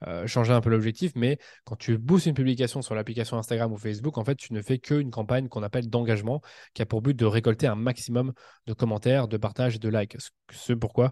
euh, 0.07 0.25
changer 0.27 0.53
un 0.53 0.61
peu 0.61 0.69
l'objectif, 0.69 1.11
mais 1.15 1.37
quand 1.65 1.75
tu 1.75 1.97
boostes 1.97 2.25
une 2.27 2.33
publication 2.33 2.81
sur 2.81 2.95
l'application 2.95 3.37
Instagram 3.37 3.71
ou 3.71 3.77
Facebook, 3.77 4.17
en 4.17 4.23
fait, 4.23 4.35
tu 4.35 4.53
ne 4.53 4.61
fais 4.61 4.79
qu'une 4.79 5.11
campagne 5.11 5.47
qu'on 5.49 5.63
appelle 5.63 5.89
d'engagement 5.89 6.41
qui 6.73 6.81
a 6.81 6.85
pour 6.85 7.01
but 7.01 7.17
de 7.17 7.25
récolter 7.25 7.67
un 7.67 7.75
maximum 7.75 8.33
de 8.65 8.73
commentaires, 8.73 9.27
de 9.27 9.37
partages 9.37 9.75
et 9.75 9.79
de 9.79 9.89
likes. 9.89 10.17
Ce 10.51 10.73
pourquoi 10.73 11.11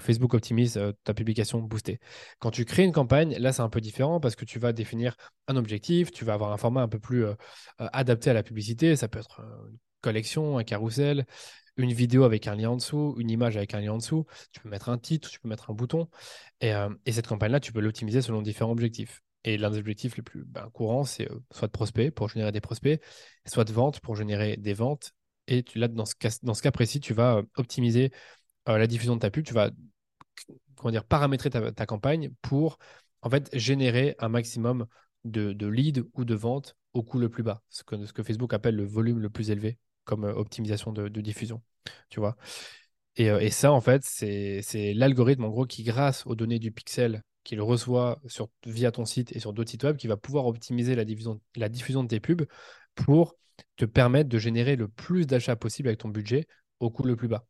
Facebook 0.00 0.34
optimise 0.34 0.80
ta 1.04 1.14
publication 1.14 1.60
boostée. 1.60 2.00
Quand 2.40 2.50
tu 2.50 2.64
crées 2.64 2.82
une 2.82 2.92
campagne, 2.92 3.36
là 3.38 3.52
c'est 3.52 3.62
un 3.62 3.68
peu 3.68 3.80
différent 3.80 4.18
parce 4.18 4.34
que 4.34 4.44
tu 4.44 4.58
vas 4.58 4.72
définir 4.72 5.16
un 5.46 5.54
objectif, 5.54 6.10
tu 6.10 6.24
vas 6.24 6.34
avoir 6.34 6.52
un 6.52 6.56
format 6.56 6.82
un 6.82 6.88
peu 6.88 6.98
plus 6.98 7.24
adapté 7.78 8.30
à 8.30 8.32
la 8.32 8.42
publicité. 8.42 8.96
Ça 8.96 9.06
peut 9.06 9.20
être 9.20 9.42
une 9.70 9.78
collection, 10.00 10.58
un 10.58 10.64
carrousel, 10.64 11.24
une 11.76 11.92
vidéo 11.92 12.24
avec 12.24 12.46
un 12.46 12.54
lien 12.54 12.70
en 12.70 12.76
dessous, 12.76 13.14
une 13.18 13.30
image 13.30 13.56
avec 13.56 13.74
un 13.74 13.80
lien 13.80 13.92
en 13.92 13.98
dessous. 13.98 14.26
Tu 14.52 14.60
peux 14.60 14.68
mettre 14.68 14.88
un 14.88 14.98
titre, 14.98 15.28
tu 15.30 15.40
peux 15.40 15.48
mettre 15.48 15.70
un 15.70 15.74
bouton. 15.74 16.08
Et, 16.60 16.72
euh, 16.72 16.88
cette 17.10 17.26
campagne-là, 17.26 17.60
tu 17.60 17.72
peux 17.72 17.80
l'optimiser 17.80 18.22
selon 18.22 18.42
différents 18.42 18.72
objectifs. 18.72 19.22
Et 19.44 19.58
l'un 19.58 19.70
des 19.70 19.78
objectifs 19.78 20.16
les 20.16 20.22
plus 20.22 20.44
ben, 20.44 20.68
courants, 20.70 21.04
c'est 21.04 21.30
euh, 21.30 21.38
soit 21.52 21.68
de 21.68 21.72
prospect 21.72 22.10
pour 22.10 22.28
générer 22.28 22.52
des 22.52 22.60
prospects, 22.60 23.00
soit 23.46 23.64
de 23.64 23.72
vente 23.72 24.00
pour 24.00 24.16
générer 24.16 24.56
des 24.56 24.74
ventes. 24.74 25.12
Et 25.48 25.64
là, 25.74 25.88
dans 25.88 26.06
ce, 26.06 26.14
cas, 26.16 26.70
précis, 26.72 27.00
tu 27.00 27.14
vas 27.14 27.36
euh, 27.36 27.42
optimiser 27.56 28.10
la 28.66 28.86
diffusion 28.88 29.14
de 29.14 29.20
ta 29.20 29.30
pub. 29.30 29.44
Tu 29.44 29.54
vas 29.54 29.70
paramétrer 31.08 31.50
ta, 31.50 31.86
campagne 31.86 32.30
pour 32.42 32.78
générer 33.52 34.16
un 34.18 34.28
maximum 34.28 34.86
de, 35.24 35.66
leads 35.66 36.02
ou 36.14 36.24
de 36.24 36.34
ventes 36.34 36.76
au 36.94 37.04
coût 37.04 37.20
le 37.20 37.28
plus 37.28 37.44
bas, 37.44 37.62
ce 37.68 37.84
que 37.84 38.22
Facebook 38.24 38.52
appelle 38.54 38.74
le 38.74 38.84
volume 38.84 39.20
le 39.20 39.30
plus 39.30 39.50
élevé 39.50 39.78
comme 40.06 40.24
euh, 40.24 40.32
optimisation 40.32 40.92
de, 40.92 41.08
diffusion. 41.20 41.62
Tu 42.08 42.20
vois 42.20 42.36
euh, 43.20 43.38
et, 43.38 43.50
ça, 43.50 43.72
en 43.72 43.80
fait, 43.80 44.02
c'est 44.04 44.94
l'algorithme, 44.94 45.44
en 45.44 45.48
gros, 45.48 45.66
qui, 45.66 45.82
grâce 45.82 46.26
aux 46.26 46.34
données 46.34 46.58
du 46.58 46.72
pixel 46.72 47.22
qu'il 47.44 47.60
reçoit 47.60 48.18
sur, 48.26 48.48
via 48.64 48.90
ton 48.90 49.04
site 49.04 49.34
et 49.36 49.38
sur 49.38 49.52
d'autres 49.52 49.70
sites 49.70 49.84
web, 49.84 49.96
qui 49.96 50.08
va 50.08 50.16
pouvoir 50.16 50.46
optimiser 50.46 50.94
la 50.94 51.68
diffusion 51.68 52.02
de 52.02 52.08
tes 52.08 52.20
pubs 52.20 52.46
pour 52.94 53.36
te 53.76 53.84
permettre 53.84 54.28
de 54.28 54.38
générer 54.38 54.76
le 54.76 54.88
plus 54.88 55.26
d'achats 55.26 55.56
possible 55.56 55.88
avec 55.88 56.00
ton 56.00 56.08
budget 56.08 56.46
au 56.80 56.90
coût 56.90 57.04
le 57.04 57.16
plus 57.16 57.28
bas. 57.28 57.46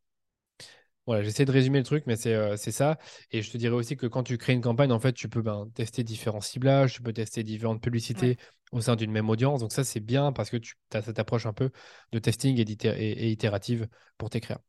Voilà, 1.06 1.22
j'essaie 1.22 1.44
de 1.44 1.52
résumer 1.52 1.78
le 1.78 1.84
truc, 1.84 2.02
mais 2.06 2.16
euh, 2.26 2.56
c'est 2.56 2.72
ça. 2.72 2.98
Et 3.30 3.40
je 3.42 3.50
te 3.52 3.56
dirais 3.56 3.75
aussi 3.76 3.96
que 3.96 4.06
quand 4.08 4.25
tu 4.25 4.36
crées 4.38 4.54
une 4.54 4.60
campagne, 4.60 4.90
en 4.90 4.98
fait, 4.98 5.12
tu 5.12 5.28
peux 5.28 5.40
ben, 5.40 5.70
tester 5.75 6.02
différents 6.02 6.40
ciblages, 6.40 6.94
tu 6.94 7.02
peux 7.02 7.12
tester 7.12 7.44
différentes 7.44 7.80
publicités 7.80 8.38
au 8.72 8.80
sein 8.80 8.96
d'une 8.96 9.12
même 9.12 9.30
audience. 9.30 9.60
Donc 9.60 9.72
ça, 9.72 9.84
c'est 9.84 10.00
bien 10.00 10.32
parce 10.32 10.50
que 10.50 10.56
tu 10.56 10.75
as 10.92 11.02
cette 11.02 11.20
approche 11.20 11.46
un 11.46 11.52
peu 11.52 11.70
de 12.10 12.18
testing 12.18 12.58
et, 12.58 12.62
et 12.62 13.30
itérative 13.30 13.88
pour 14.18 14.30
tes 14.30 14.40
créas. 14.40 14.60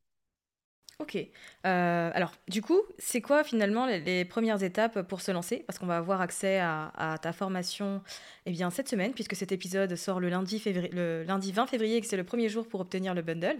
Ok. 0.99 1.15
Euh, 1.15 2.11
alors, 2.11 2.31
du 2.47 2.63
coup, 2.63 2.81
c'est 2.97 3.21
quoi 3.21 3.43
finalement 3.43 3.85
les, 3.85 4.25
premières 4.25 4.63
étapes 4.63 5.03
pour 5.03 5.21
se 5.21 5.29
lancer? 5.31 5.63
Parce 5.67 5.77
qu'on 5.77 5.85
va 5.85 5.97
avoir 5.97 6.21
accès 6.21 6.59
à, 6.59 7.17
ta 7.21 7.33
formation 7.33 8.01
eh 8.47 8.51
bien, 8.51 8.71
cette 8.71 8.89
semaine, 8.89 9.13
puisque 9.13 9.35
cet 9.35 9.51
épisode 9.51 9.95
sort 9.95 10.19
le 10.19 10.29
lundi, 10.29 10.59
le 10.65 11.23
lundi 11.23 11.51
20 11.51 11.67
février 11.67 11.97
et 11.97 12.01
que 12.01 12.07
c'est 12.07 12.17
le 12.17 12.23
premier 12.23 12.49
jour 12.49 12.67
pour 12.67 12.79
obtenir 12.79 13.13
le 13.13 13.21
bundle. 13.21 13.57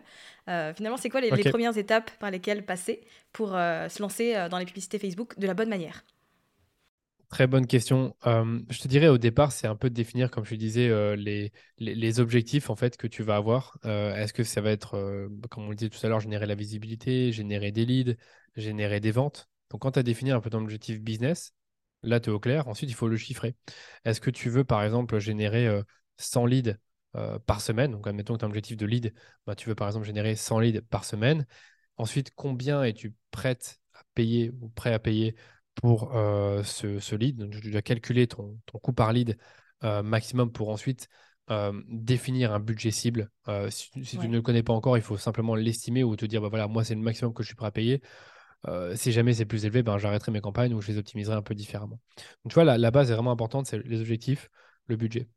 Euh, 0.49 0.73
finalement, 0.73 0.97
c'est 0.97 1.09
quoi 1.09 1.21
les, 1.21 1.29
premières 1.29 1.77
étapes 1.77 2.09
par 2.19 2.31
lesquelles 2.31 2.65
passer 2.65 3.01
pour 3.33 3.55
euh, 3.55 3.87
se 3.87 4.01
lancer 4.01 4.47
dans 4.49 4.57
les 4.57 4.65
publicités 4.65 4.97
Facebook 4.97 5.37
de 5.37 5.45
la 5.45 5.53
bonne 5.53 5.69
manière? 5.69 6.03
Très 7.29 7.45
bonne 7.45 7.67
question. 7.67 8.15
je 8.23 8.79
te 8.79 8.87
dirais 8.87 9.09
au 9.09 9.17
départ, 9.17 9.51
c'est 9.51 9.67
un 9.67 9.75
peu 9.75 9.89
de 9.89 9.95
définir, 9.95 10.31
comme 10.31 10.45
je 10.45 10.55
disais, 10.55 10.89
les, 11.17 12.19
objectifs 12.19 12.69
en 12.69 12.75
fait 12.75 12.95
que 12.95 13.05
tu 13.05 13.21
vas 13.21 13.35
avoir. 13.35 13.77
Est-ce 13.83 14.31
que 14.31 14.43
ça 14.43 14.61
va 14.61 14.71
être, 14.71 15.29
comme 15.49 15.65
on 15.65 15.69
le 15.69 15.75
disait 15.75 15.89
tout 15.89 15.99
à 16.05 16.09
l'heure, 16.09 16.21
générer 16.21 16.45
la 16.45 16.55
visibilité, 16.55 17.33
générer 17.33 17.73
des 17.73 17.85
leads, 17.85 18.15
générer 18.55 19.01
des 19.01 19.11
ventes? 19.11 19.49
Donc 19.69 19.81
quand 19.81 19.91
tu 19.91 19.99
as 19.99 20.03
défini 20.03 20.31
un 20.31 20.39
peu 20.39 20.49
ton 20.49 20.61
objectif 20.61 21.01
business, 21.01 21.53
là 22.01 22.21
tu 22.21 22.29
es 22.29 22.33
au 22.33 22.39
clair. 22.39 22.69
Ensuite, 22.69 22.89
il 22.89 22.95
faut 22.95 23.09
le 23.09 23.17
chiffrer. 23.17 23.55
Est-ce 24.05 24.21
que 24.21 24.29
tu 24.29 24.49
veux 24.49 24.63
par 24.63 24.81
exemple 24.83 25.19
générer 25.19 25.81
100 26.15 26.45
leads 26.45 26.77
par 27.45 27.59
semaine? 27.59 27.91
Donc 27.91 28.07
admettons 28.07 28.35
que 28.35 28.39
tu 28.39 28.45
as 28.45 28.47
un 28.47 28.51
objectif 28.51 28.77
de 28.77 28.85
lead, 28.85 29.13
bah, 29.45 29.55
tu 29.55 29.67
veux 29.67 29.75
par 29.75 29.87
exemple 29.87 30.05
générer 30.05 30.37
100 30.37 30.59
leads 30.59 30.81
par 30.89 31.03
semaine. 31.03 31.45
Ensuite, 31.97 32.31
combien 32.35 32.83
es-tu 32.83 33.15
prête 33.31 33.81
à 33.93 34.03
payer 34.13 34.51
ou 34.61 34.69
prêt 34.69 34.93
à 34.93 34.99
payer 34.99 35.35
pour 35.81 36.15
euh, 36.15 36.63
ce, 36.63 37.15
lead. 37.15 37.37
Donc, 37.37 37.61
tu 37.61 37.71
dois 37.71 37.81
calculer 37.81 38.27
ton, 38.27 38.59
ton 38.65 38.79
coût 38.79 38.93
par 38.93 39.13
lead 39.13 39.37
euh, 39.83 40.03
maximum 40.03 40.51
pour 40.51 40.69
ensuite 40.69 41.07
euh, 41.49 41.71
définir 41.87 42.51
un 42.51 42.59
budget 42.59 42.91
cible. 42.91 43.29
si, 43.69 43.91
tu 43.91 44.27
ne 44.27 44.35
le 44.35 44.41
connais 44.41 44.63
pas 44.63 44.73
encore, 44.73 44.97
il 44.97 45.03
faut 45.03 45.17
simplement 45.17 45.55
l'estimer 45.55 46.03
ou 46.03 46.15
te 46.15 46.25
dire 46.25 46.41
bah, 46.41 46.49
voilà, 46.49 46.67
moi, 46.67 46.83
c'est 46.83 46.95
le 46.95 47.01
maximum 47.01 47.33
que 47.33 47.43
je 47.43 47.47
suis 47.47 47.55
prêt 47.55 47.67
à 47.67 47.71
payer. 47.71 48.01
si 48.95 49.11
jamais 49.11 49.33
c'est 49.33 49.45
plus 49.45 49.65
élevé, 49.65 49.83
ben, 49.83 49.97
j'arrêterai 49.97 50.31
mes 50.31 50.41
campagnes 50.41 50.73
ou 50.73 50.81
je 50.81 50.91
les 50.91 50.97
optimiserai 50.97 51.35
un 51.35 51.41
peu 51.41 51.55
différemment. 51.55 51.99
Donc, 52.43 52.51
tu 52.51 52.53
vois, 52.55 52.63
la, 52.63 52.77
la 52.77 52.91
base 52.91 53.11
est 53.11 53.13
vraiment 53.13 53.31
importante, 53.31 53.67
c'est 53.67 53.77
les 53.85 54.01
objectifs, 54.01 54.49
le 54.87 54.95
budget. 54.95 55.29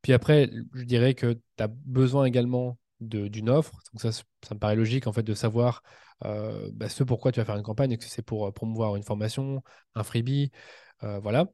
Puis 0.00 0.12
après, 0.12 0.50
je 0.74 0.82
dirais 0.84 1.14
que 1.14 1.34
tu 1.56 1.62
as 1.62 1.68
besoin 1.68 2.24
également 2.24 2.78
d'une 3.08 3.50
offre. 3.50 3.72
Donc 3.92 4.00
ça, 4.00 4.12
ça 4.12 4.54
me 4.54 4.58
paraît 4.58 4.76
logique 4.76 5.06
en 5.06 5.12
fait 5.12 5.22
de 5.22 5.34
savoir 5.34 5.82
euh, 6.24 6.70
bah, 6.72 6.88
ce 6.88 7.04
pourquoi 7.04 7.32
tu 7.32 7.40
vas 7.40 7.44
faire 7.44 7.56
une 7.56 7.62
campagne, 7.62 7.96
que 7.96 8.04
c'est 8.04 8.22
pour 8.22 8.46
euh, 8.46 8.52
promouvoir 8.52 8.96
une 8.96 9.02
formation, 9.02 9.62
un 9.94 10.02
freebie, 10.02 10.50
euh, 11.02 11.18
voilà. 11.20 11.46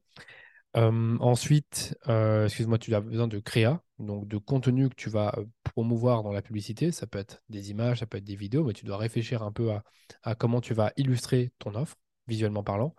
ensuite, 0.75 1.97
excuse-moi, 2.45 2.79
tu 2.79 2.95
as 2.95 3.01
besoin 3.01 3.29
de 3.29 3.39
créa, 3.39 3.83
donc 3.99 4.29
de 4.29 4.37
contenu 4.39 4.89
que 4.89 4.95
tu 4.95 5.11
vas 5.11 5.35
promouvoir 5.65 6.23
dans 6.23 6.33
la 6.33 6.43
publicité. 6.43 6.93
Ça 6.93 7.07
peut 7.07 7.19
être 7.19 7.43
des 7.49 7.71
images, 7.71 8.01
ça 8.01 8.07
peut 8.07 8.19
être 8.19 8.25
des 8.25 8.37
vidéos, 8.37 8.65
mais 8.65 8.75
tu 8.75 8.85
dois 8.85 8.99
réfléchir 8.99 9.43
un 9.43 9.53
peu 9.53 9.73
à, 10.23 10.35
comment 10.35 10.61
tu 10.61 10.75
vas 10.75 10.93
illustrer 10.97 11.53
ton 11.59 11.75
offre 11.75 11.97
visuellement 12.27 12.63
parlant, 12.63 12.95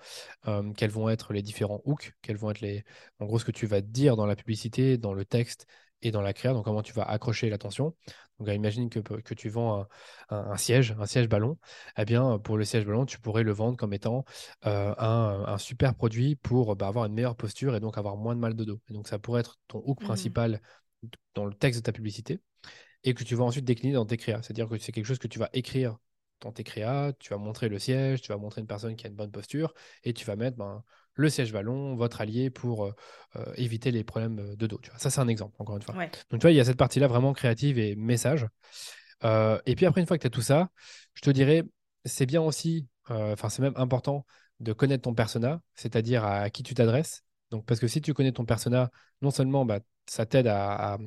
quels 0.76 0.90
vont 0.90 1.08
être 1.08 1.34
les 1.34 1.44
différents 1.44 1.82
hooks, 1.86 2.14
quels 2.24 2.38
vont 2.38 2.50
être 2.50 2.62
les, 2.62 2.84
en 3.20 3.26
gros, 3.28 3.38
ce 3.38 3.46
que 3.46 3.52
tu 3.52 3.68
vas 3.68 3.80
dire 3.80 4.16
dans 4.16 4.26
la 4.26 4.36
publicité, 4.36 4.98
dans 4.98 5.14
le 5.14 5.24
texte 5.24 5.68
et 6.02 6.10
dans 6.12 6.22
la 6.22 6.34
créa, 6.34 6.54
donc 6.54 6.66
comment 6.66 6.82
tu 6.82 6.94
vas 6.94 7.04
accrocher 7.04 7.50
l'attention. 7.50 7.96
Donc 8.40 8.50
imagine 8.50 8.90
que, 8.90 9.00
que 9.00 9.34
tu 9.34 9.50
vends 9.50 9.86
un, 10.30 10.58
siège, 10.58 10.96
un 11.00 11.06
siège 11.06 11.28
ballon. 11.28 11.58
Eh 11.98 12.06
bien, 12.06 12.40
pour 12.40 12.58
le 12.58 12.66
siège 12.66 12.86
ballon, 12.86 13.06
tu 13.06 13.20
pourrais 13.20 13.44
le 13.44 13.52
vendre 13.52 13.78
comme 13.78 13.94
étant 13.94 14.26
euh, 14.66 14.94
un, 14.98 15.58
super 15.58 15.96
produit 15.96 16.36
pour 16.36 16.76
bah, 16.76 16.88
avoir 16.88 17.06
une 17.06 17.14
meilleure 17.14 17.36
posture 17.36 17.76
et 17.76 17.80
donc 17.80 17.98
avoir 17.98 18.18
moins 18.18 18.36
de 18.36 18.40
mal 18.40 18.56
de 18.56 18.64
dos. 18.64 18.80
Et 18.90 18.94
donc 18.94 19.08
ça 19.08 19.20
pourrait 19.20 19.42
être 19.42 19.60
ton 19.68 19.82
hook 19.86 20.02
mmh 20.02 20.06
principal 20.06 20.62
dans 21.36 21.46
le 21.46 21.54
texte 21.54 21.82
de 21.82 21.84
ta 21.84 21.92
publicité 21.92 22.40
et 23.04 23.14
que 23.14 23.24
tu 23.24 23.36
vas 23.36 23.44
ensuite 23.44 23.66
décliner 23.66 23.94
dans 23.94 24.06
tes 24.06 24.18
créas. 24.18 24.42
C'est-à-dire 24.42 24.68
que 24.68 24.78
c'est 24.78 24.92
quelque 24.92 25.06
chose 25.06 25.20
que 25.20 25.28
tu 25.28 25.40
vas 25.40 25.50
écrire 25.54 25.98
dans 26.42 26.52
tes 26.52 26.64
créas, 26.64 27.14
tu 27.20 27.30
vas 27.30 27.38
montrer 27.38 27.70
le 27.70 27.80
siège, 27.80 28.22
tu 28.22 28.30
vas 28.30 28.38
montrer 28.38 28.62
une 28.62 28.68
personne 28.68 28.96
qui 28.96 29.06
a 29.06 29.10
une 29.10 29.16
bonne 29.16 29.32
posture 29.32 29.74
et 30.04 30.14
tu 30.14 30.26
vas 30.26 30.36
mettre 30.36 30.58
ben, 30.58 30.84
le 31.20 31.30
siège 31.30 31.52
ballon, 31.52 31.96
votre 31.96 32.22
allié 32.22 32.50
pour 32.50 32.86
euh, 32.86 32.96
euh, 33.36 33.54
éviter 33.56 33.92
les 33.92 34.06
problèmes 34.06 34.56
de 34.56 34.68
dos. 34.68 34.80
Tu 34.82 34.90
vois. 34.90 35.00
Ça, 35.00 35.10
c'est 35.10 35.20
un 35.20 35.28
exemple, 35.28 35.54
encore 35.60 35.76
une 35.76 35.82
fois. 35.82 35.94
Donc, 35.94 36.40
tu 36.40 36.40
vois, 36.40 36.52
il 36.52 36.56
y 36.56 36.62
a 36.62 36.66
cette 36.66 36.78
partie-là 36.78 37.08
vraiment 37.08 37.34
créative 37.34 37.78
et 37.78 37.96
message. 37.98 38.48
Euh, 39.26 39.60
et 39.66 39.76
puis 39.76 39.86
après, 39.86 40.00
une 40.00 40.08
fois 40.08 40.18
que 40.18 40.22
tu 40.22 40.28
as 40.28 40.32
tout 40.32 40.42
ça, 40.42 40.70
je 41.14 41.22
te 41.22 41.30
dirais, 41.30 41.64
c'est 42.06 42.26
bien 42.26 42.42
aussi, 42.42 42.88
enfin, 43.10 43.50
c'est 43.50 43.62
même 43.62 43.74
important 43.76 44.26
de 44.62 44.72
connaître 44.72 45.02
ton 45.04 45.14
persona, 45.14 45.62
c'est-à-dire 45.76 46.24
à 46.24 46.50
qui 46.50 46.64
tu 46.64 46.74
t'adresses. 46.74 47.24
Donc, 47.52 47.66
parce 47.66 47.82
que 47.82 47.88
si 47.88 48.00
tu 48.00 48.14
connais 48.14 48.32
ton 48.32 48.46
persona, 48.46 48.90
non 49.22 49.32
seulement 49.32 49.66
bah, 49.66 49.82
ça 50.06 50.26
t'aide 50.26 50.48
à, 50.48 50.98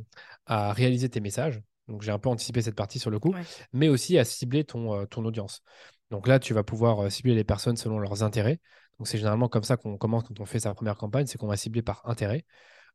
réaliser 0.47 1.09
tes 1.09 1.21
messages, 1.21 1.63
donc 1.89 2.03
j'ai 2.03 2.11
un 2.11 2.19
peu 2.19 2.29
anticipé 2.29 2.61
cette 2.61 2.75
partie 2.75 2.99
sur 2.99 3.11
le 3.11 3.19
coup, 3.19 3.35
mais 3.73 3.89
aussi 3.89 4.19
à 4.19 4.25
cibler 4.25 4.65
ton, 4.65 5.07
ton 5.07 5.25
audience. 5.25 5.63
Donc 6.11 6.29
là, 6.29 6.39
tu 6.39 6.53
vas 6.53 6.65
pouvoir 6.65 7.11
cibler 7.11 7.35
les 7.35 7.45
personnes 7.45 7.77
selon 7.79 7.99
leurs 7.99 8.23
intérêts. 8.23 8.61
Donc 9.03 9.09
c'est 9.09 9.19
généralement 9.19 9.49
comme 9.49 9.65
ça 9.65 9.77
qu'on 9.77 9.99
commence 9.99 10.23
quand 10.23 10.39
on 10.39 10.45
fait 10.45 10.61
sa 10.61 10.73
première 10.75 10.97
campagne, 10.97 11.27
c'est 11.27 11.37
qu'on 11.37 11.49
va 11.49 11.57
cibler 11.57 11.83
par 11.83 12.09
intérêt. 12.09 12.45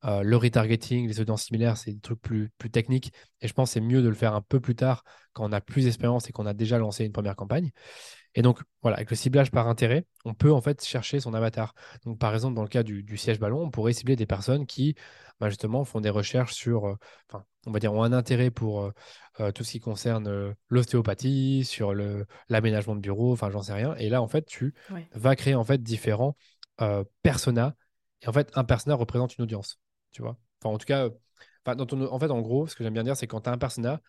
Euh, 0.06 0.24
le 0.24 0.38
retargeting, 0.38 1.06
les 1.06 1.20
audiences 1.20 1.44
similaires, 1.44 1.76
c'est 1.76 1.92
des 1.92 2.00
trucs 2.00 2.22
plus, 2.22 2.50
plus 2.58 2.72
techniques. 2.72 3.12
Et 3.42 3.48
je 3.50 3.54
pense 3.54 3.72
que 3.72 3.74
c'est 3.74 3.82
mieux 3.82 4.02
de 4.02 4.08
le 4.08 4.16
faire 4.16 4.34
un 4.34 4.42
peu 4.42 4.62
plus 4.62 4.74
tard 4.74 5.04
quand 5.34 5.44
on 5.44 5.52
a 5.52 5.60
plus 5.60 5.84
d'expérience 5.84 6.30
et 6.30 6.32
qu'on 6.32 6.46
a 6.46 6.54
déjà 6.54 6.78
lancé 6.78 7.04
une 7.04 7.12
première 7.12 7.36
campagne. 7.36 7.72
Et 8.36 8.42
donc, 8.42 8.62
voilà, 8.82 8.96
avec 8.96 9.10
le 9.10 9.18
ciblage 9.18 9.52
par 9.52 9.68
intérêt, 9.68 10.06
on 10.24 10.34
peut 10.34 10.54
en 10.54 10.62
fait 10.62 10.82
chercher 10.82 11.20
son 11.20 11.34
avatar. 11.34 11.74
Donc, 12.06 12.20
par 12.20 12.34
exemple, 12.34 12.56
dans 12.56 12.64
le 12.64 12.70
cas 12.70 12.84
du, 12.84 13.18
siège 13.18 13.42
ballon, 13.42 13.64
on 13.64 13.70
pourrait 13.70 13.92
cibler 13.92 14.16
des 14.16 14.26
personnes 14.26 14.66
qui, 14.66 14.96
bah, 15.42 15.50
justement, 15.50 15.84
font 15.84 16.00
des 16.00 16.10
recherches 16.10 16.54
sur, 16.54 16.88
euh, 16.88 16.96
on 17.68 17.72
va 17.72 17.80
dire, 17.80 17.94
ont 17.94 18.04
un 18.04 18.14
intérêt 18.14 18.50
pour 18.50 18.82
euh, 18.82 18.92
euh, 19.40 19.52
tout 19.52 19.64
ce 19.64 19.72
qui 19.72 19.80
concerne 19.80 20.56
l'ostéopathie, 20.70 21.64
sur 21.64 21.94
l'aménagement 22.50 22.96
de 22.96 23.02
bureau, 23.02 23.34
enfin, 23.34 23.50
j'en 23.52 23.62
sais 23.62 23.74
rien. 23.74 23.96
Et 23.96 24.10
là, 24.10 24.22
en 24.22 24.28
fait, 24.28 24.46
tu 24.46 24.74
vas 25.14 25.36
créer 25.36 25.56
en 25.56 25.64
fait 25.64 25.82
différents 25.82 26.36
personas. 27.22 27.76
Et 28.22 28.28
en 28.28 28.34
fait, 28.34 28.52
un 28.56 28.64
persona 28.64 28.96
représente 28.96 29.38
une 29.38 29.44
audience, 29.44 29.80
tu 30.12 30.22
vois. 30.22 30.38
Enfin, 30.60 30.74
en 30.74 30.78
tout 30.78 30.86
cas, 30.86 31.10
dans 31.66 31.86
en 32.12 32.20
fait, 32.20 32.32
en 32.32 32.42
gros, 32.42 32.68
ce 32.68 32.76
que 32.76 32.84
j'aime 32.84 32.94
bien 32.94 33.04
dire, 33.04 33.16
c'est 33.16 33.28
quand 33.28 33.42
tu 33.42 33.50
as 33.50 33.54
un 33.54 33.58
persona, 33.58 34.02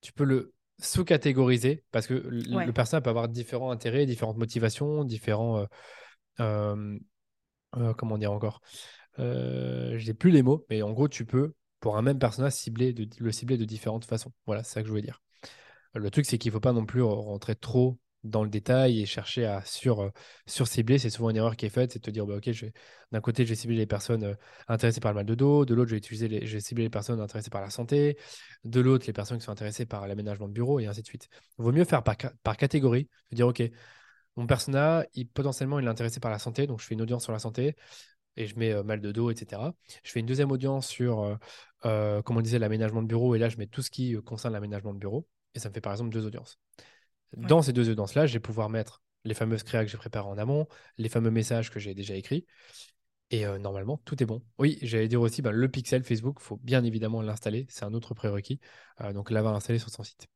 tu 0.00 0.12
peux 0.12 0.24
le 0.24 0.52
sous-catégoriser 0.78 1.84
parce 1.90 2.06
que 2.06 2.14
le 2.14 2.72
personnage 2.72 3.02
peut 3.02 3.10
avoir 3.10 3.28
différents 3.28 3.70
intérêts, 3.70 4.06
différentes 4.06 4.36
motivations, 4.36 5.04
différents. 5.04 5.58
Euh, 5.58 5.66
euh, 6.40 6.98
euh, 7.76 7.94
comment 7.94 8.18
dire 8.18 8.32
encore 8.32 8.60
Je 9.18 10.06
n'ai 10.06 10.14
plus 10.14 10.30
les 10.30 10.42
mots, 10.42 10.64
mais 10.70 10.82
en 10.82 10.92
gros, 10.92 11.08
tu 11.08 11.24
peux, 11.24 11.54
pour 11.80 11.96
un 11.96 12.02
même 12.02 12.18
personnage, 12.18 12.52
cibler 12.52 12.92
de, 12.92 13.08
le 13.18 13.32
cibler 13.32 13.56
de 13.56 13.64
différentes 13.64 14.04
façons. 14.04 14.32
Voilà, 14.46 14.62
c'est 14.62 14.74
ça 14.74 14.80
que 14.80 14.86
je 14.86 14.92
voulais 14.92 15.02
dire. 15.02 15.22
Le 15.94 16.10
truc, 16.10 16.26
c'est 16.26 16.38
qu'il 16.38 16.50
ne 16.50 16.54
faut 16.54 16.60
pas 16.60 16.72
non 16.72 16.86
plus 16.86 17.02
rentrer 17.02 17.56
trop 17.56 17.98
dans 18.26 18.42
le 18.42 18.50
détail 18.50 19.00
et 19.00 19.06
chercher 19.06 19.46
à 19.46 19.64
sur, 19.64 20.00
euh, 20.02 20.10
sur 20.46 20.66
cibler. 20.66 20.98
C'est 20.98 21.10
souvent 21.10 21.30
une 21.30 21.36
erreur 21.36 21.56
qui 21.56 21.66
est 21.66 21.70
faite, 21.70 21.92
c'est 21.92 21.98
de 22.00 22.04
te 22.04 22.10
dire, 22.10 22.26
bah, 22.26 22.36
ok, 22.36 22.50
d'un 23.12 23.20
côté, 23.20 23.44
je 23.44 23.50
vais 23.50 23.54
cibler 23.54 23.76
les 23.76 23.86
personnes 23.86 24.24
euh, 24.24 24.34
intéressées 24.68 25.00
par 25.00 25.12
le 25.12 25.16
mal 25.16 25.26
de 25.26 25.34
dos, 25.34 25.64
de 25.64 25.74
l'autre, 25.74 25.90
je 25.90 25.96
je 25.96 26.52
vais 26.52 26.60
cibler 26.60 26.84
les 26.84 26.90
personnes 26.90 27.20
intéressées 27.20 27.50
par 27.50 27.62
la 27.62 27.70
santé, 27.70 28.18
de 28.64 28.80
l'autre, 28.80 29.06
les 29.06 29.12
personnes 29.12 29.38
qui 29.38 29.44
sont 29.44 29.52
intéressées 29.52 29.86
par 29.86 30.06
l'aménagement 30.06 30.48
de 30.48 30.52
bureau, 30.52 30.80
et 30.80 30.86
ainsi 30.86 31.02
de 31.02 31.06
suite. 31.06 31.28
Il 31.58 31.64
vaut 31.64 31.72
mieux 31.72 31.84
faire 31.84 32.02
par, 32.02 32.16
par 32.42 32.56
catégorie, 32.56 33.08
dire, 33.32 33.46
ok, 33.46 33.62
mon 34.36 34.46
persona, 34.46 35.04
potentiellement, 35.34 35.78
il 35.78 35.86
est 35.86 35.88
intéressé 35.88 36.20
par 36.20 36.30
la 36.30 36.38
santé, 36.38 36.66
donc 36.66 36.80
je 36.80 36.86
fais 36.86 36.94
une 36.94 37.02
audience 37.02 37.22
sur 37.22 37.32
la 37.32 37.38
santé, 37.38 37.74
et 38.36 38.46
je 38.46 38.58
mets 38.58 38.72
euh, 38.72 38.82
mal 38.82 39.00
de 39.00 39.12
dos, 39.12 39.30
etc. 39.30 39.72
Je 40.02 40.10
fais 40.10 40.20
une 40.20 40.26
deuxième 40.26 40.50
audience 40.50 40.88
sur, 40.88 41.38
comme 41.82 42.36
on 42.36 42.40
disait, 42.40 42.58
l'aménagement 42.58 43.02
de 43.02 43.08
bureau, 43.08 43.34
et 43.34 43.38
là, 43.38 43.48
je 43.48 43.56
mets 43.56 43.66
tout 43.66 43.82
ce 43.82 43.90
qui 43.90 44.14
concerne 44.24 44.52
l'aménagement 44.52 44.94
de 44.94 44.98
bureau, 44.98 45.26
et 45.54 45.58
ça 45.58 45.68
me 45.68 45.74
fait 45.74 45.80
par 45.80 45.92
exemple 45.92 46.10
deux 46.10 46.26
audiences. 46.26 46.58
Dans 47.36 47.62
ces 47.62 47.72
deux 47.72 47.90
audiences-là, 47.90 48.26
je 48.26 48.34
vais 48.34 48.40
pouvoir 48.40 48.68
mettre 48.68 49.02
les 49.24 49.34
fameuses 49.34 49.62
créas 49.62 49.84
que 49.84 49.90
j'ai 49.90 49.98
préparées 49.98 50.28
en 50.28 50.38
amont, 50.38 50.66
les 50.98 51.08
fameux 51.08 51.30
messages 51.30 51.70
que 51.70 51.80
j'ai 51.80 51.94
déjà 51.94 52.14
écrits. 52.14 52.46
Et 53.30 53.44
euh, 53.44 53.58
normalement, 53.58 54.00
tout 54.04 54.22
est 54.22 54.26
bon. 54.26 54.42
Oui, 54.58 54.78
j'allais 54.82 55.08
dire 55.08 55.20
aussi, 55.20 55.42
ben, 55.42 55.50
le 55.50 55.68
pixel 55.68 56.04
Facebook, 56.04 56.38
il 56.40 56.44
faut 56.44 56.60
bien 56.62 56.84
évidemment 56.84 57.22
l'installer. 57.22 57.66
C'est 57.68 57.84
un 57.84 57.92
autre 57.92 58.14
prérequis. 58.14 58.60
Euh, 59.00 59.12
donc, 59.12 59.30
là, 59.30 59.42
va 59.42 59.50
l'installer 59.50 59.80
sur 59.80 59.90
son 59.90 60.04
site. 60.04 60.28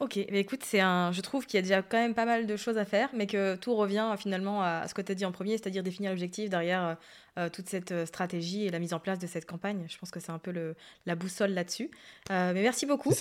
Ok, 0.00 0.16
mais 0.30 0.40
écoute, 0.40 0.62
c'est 0.64 0.80
un, 0.80 1.12
je 1.12 1.20
trouve 1.20 1.44
qu'il 1.44 1.56
y 1.56 1.58
a 1.58 1.62
déjà 1.62 1.82
quand 1.82 1.98
même 1.98 2.14
pas 2.14 2.24
mal 2.24 2.46
de 2.46 2.56
choses 2.56 2.78
à 2.78 2.86
faire, 2.86 3.10
mais 3.12 3.26
que 3.26 3.56
tout 3.56 3.74
revient 3.74 4.14
finalement 4.18 4.62
à 4.62 4.88
ce 4.88 4.94
que 4.94 5.02
tu 5.02 5.12
as 5.12 5.14
dit 5.14 5.26
en 5.26 5.32
premier, 5.32 5.58
c'est-à-dire 5.58 5.82
définir 5.82 6.10
l'objectif 6.10 6.48
derrière 6.48 6.96
euh, 7.38 7.50
toute 7.50 7.68
cette 7.68 8.06
stratégie 8.06 8.64
et 8.66 8.70
la 8.70 8.78
mise 8.78 8.94
en 8.94 8.98
place 8.98 9.18
de 9.18 9.26
cette 9.26 9.44
campagne. 9.44 9.84
Je 9.88 9.98
pense 9.98 10.10
que 10.10 10.18
c'est 10.18 10.32
un 10.32 10.38
peu 10.38 10.52
le, 10.52 10.74
la 11.04 11.16
boussole 11.16 11.50
là-dessus. 11.50 11.90
mais 12.30 12.54
merci 12.54 12.86
beaucoup 12.86 13.12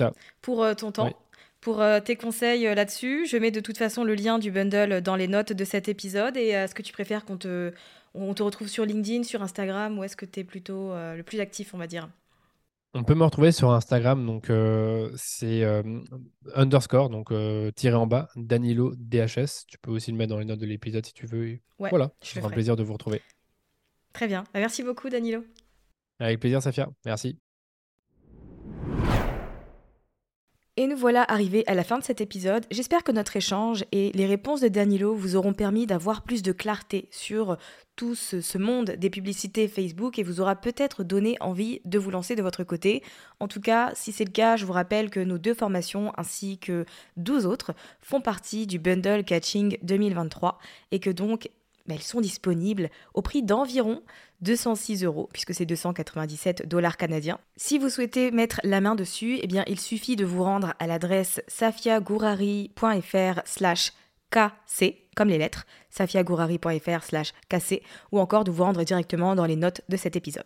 pour 0.41 0.65
ton 0.77 0.91
temps 0.91 1.13
pour 1.62 1.81
euh, 1.81 1.99
tes 1.99 2.15
conseils 2.15 2.67
euh, 2.67 2.75
là-dessus. 2.75 3.25
Je 3.27 3.38
mets 3.38 3.51
de 3.51 3.59
toute 3.59 3.77
façon 3.77 4.03
le 4.03 4.15
lien 4.15 4.39
du 4.39 4.51
bundle 4.51 5.01
dans 5.01 5.15
les 5.15 5.27
notes 5.27 5.53
de 5.53 5.65
cet 5.65 5.89
épisode. 5.89 6.38
Et 6.38 6.55
euh, 6.55 6.65
est-ce 6.65 6.75
que 6.75 6.81
tu 6.81 6.93
préfères 6.93 7.25
qu'on 7.25 7.38
te, 7.38 7.73
on 8.13 8.33
te 8.33 8.43
retrouve 8.43 8.67
sur 8.67 8.85
LinkedIn, 8.85 9.23
sur 9.23 9.41
Instagram, 9.41 9.97
ou 9.99 10.03
est-ce 10.03 10.15
que 10.15 10.25
tu 10.25 10.41
es 10.41 10.43
plutôt 10.43 10.93
le 10.93 11.21
plus 11.21 11.39
actif, 11.39 11.73
on 11.73 11.77
va 11.77 11.88
dire? 11.88 12.09
On 12.93 13.04
peut 13.04 13.15
me 13.15 13.23
retrouver 13.23 13.52
sur 13.52 13.71
Instagram, 13.71 14.25
donc 14.25 14.52
c'est 15.15 15.63
underscore, 16.56 17.10
donc 17.10 17.34
tiré 17.75 17.95
en 17.95 18.08
bas, 18.08 18.30
Danilo 18.36 18.93
DHS. 18.95 19.65
Tu 19.67 19.78
peux 19.82 19.91
aussi 19.91 20.12
le 20.12 20.17
mettre 20.17 20.32
dans 20.32 20.39
les 20.39 20.45
notes 20.45 20.60
de 20.60 20.65
l'épisode 20.65 21.06
si 21.06 21.13
tu 21.13 21.25
veux. 21.25 21.60
voilà, 21.78 22.12
je 22.23 22.30
ferai 22.30 22.45
un 22.45 22.49
plaisir 22.49 22.75
de 22.75 22.84
vous 22.84 22.93
retrouver. 22.93 23.21
Très 24.13 24.28
bien. 24.28 24.43
Bah, 24.54 24.60
merci 24.60 24.84
beaucoup, 24.84 25.10
Danilo. 25.10 25.43
Avec 26.19 26.39
plaisir, 26.39 26.62
Safia. 26.62 26.89
Merci. 27.06 27.39
Et 30.80 30.88
nous 30.88 30.96
voilà 30.96 31.26
arrivés 31.28 31.65
à 31.68 31.74
la 31.74 31.84
fin 31.84 32.00
de 32.00 32.06
cet 32.06 32.22
épisode. 32.22 32.65
J'espère 32.72 33.04
que 33.04 33.12
notre 33.12 33.36
échange 33.36 33.84
et 33.92 34.13
les 34.13 34.26
réponses 34.26 34.62
de 34.62 34.70
Danilo 34.70 35.13
vous 35.13 35.36
auront 35.36 35.52
permis 35.52 35.86
d'avoir 35.86 36.22
plus 36.22 36.42
de 36.42 36.54
clarté 36.54 37.10
sur 37.12 37.58
tout 37.98 38.15
ce, 38.15 38.58
monde 38.58 38.92
des 38.92 39.10
publicités 39.10 39.68
Facebook 39.68 40.20
et 40.20 40.24
vous 40.24 40.39
aura 40.39 40.56
peut-être 40.56 41.04
donné 41.04 41.36
envie 41.42 41.82
de 41.84 42.00
vous 42.00 42.12
lancer 42.12 42.38
de 42.38 42.42
votre 42.42 42.63
côté. 42.63 43.04
En 43.42 43.50
tout 43.50 43.60
cas, 43.60 43.92
si 43.94 44.13
c'est 44.13 44.24
le 44.24 44.32
cas, 44.32 44.56
je 44.56 44.65
vous 44.65 44.72
rappelle 44.72 45.10
que 45.10 45.20
nos 45.20 45.38
deux 45.38 45.54
formations 45.54 46.13
ainsi 46.15 46.60
que 46.60 46.86
12 47.18 47.46
autres 47.46 47.74
font 48.00 48.22
partie 48.22 48.65
du 48.65 48.80
Bundle 48.80 49.26
Catching 49.26 49.78
2023 49.84 50.60
et 50.92 51.02
que 51.02 51.10
donc 51.10 51.50
elles 51.91 52.02
sont 52.02 52.21
disponibles 52.21 52.89
au 53.13 53.21
prix 53.21 53.43
d'environ 53.43 54.02
206 54.41 55.04
euros, 55.04 55.30
puisque 55.34 55.54
c'est 55.54 55.65
297 55.65 56.67
dollars 56.67 56.97
canadiens. 56.97 57.39
Si 57.58 57.78
vous 57.78 57.89
souhaitez 57.89 58.32
mettre 58.32 58.62
la 58.63 58.82
main 58.82 58.95
dessus, 58.95 59.39
eh 59.41 59.47
bien, 59.47 59.63
il 59.67 59.80
suffit 59.80 60.15
de 60.15 60.25
vous 60.25 60.43
rendre 60.43 60.73
à 60.80 60.88
l'adresse 60.88 61.41
safiagourari.fr 61.47 63.41
slash 63.45 63.93
kc, 64.32 64.95
comme 65.15 65.30
les 65.30 65.38
lettres, 65.38 65.65
safiagourari.fr 65.89 67.04
slash 67.04 67.34
kc, 67.49 67.82
ou 68.12 68.19
encore 68.19 68.43
de 68.43 68.52
vous 68.52 68.63
rendre 68.63 68.84
directement 68.84 69.36
dans 69.36 69.45
les 69.45 69.56
notes 69.56 69.82
de 69.89 69.97
cet 69.97 70.15
épisode. 70.15 70.45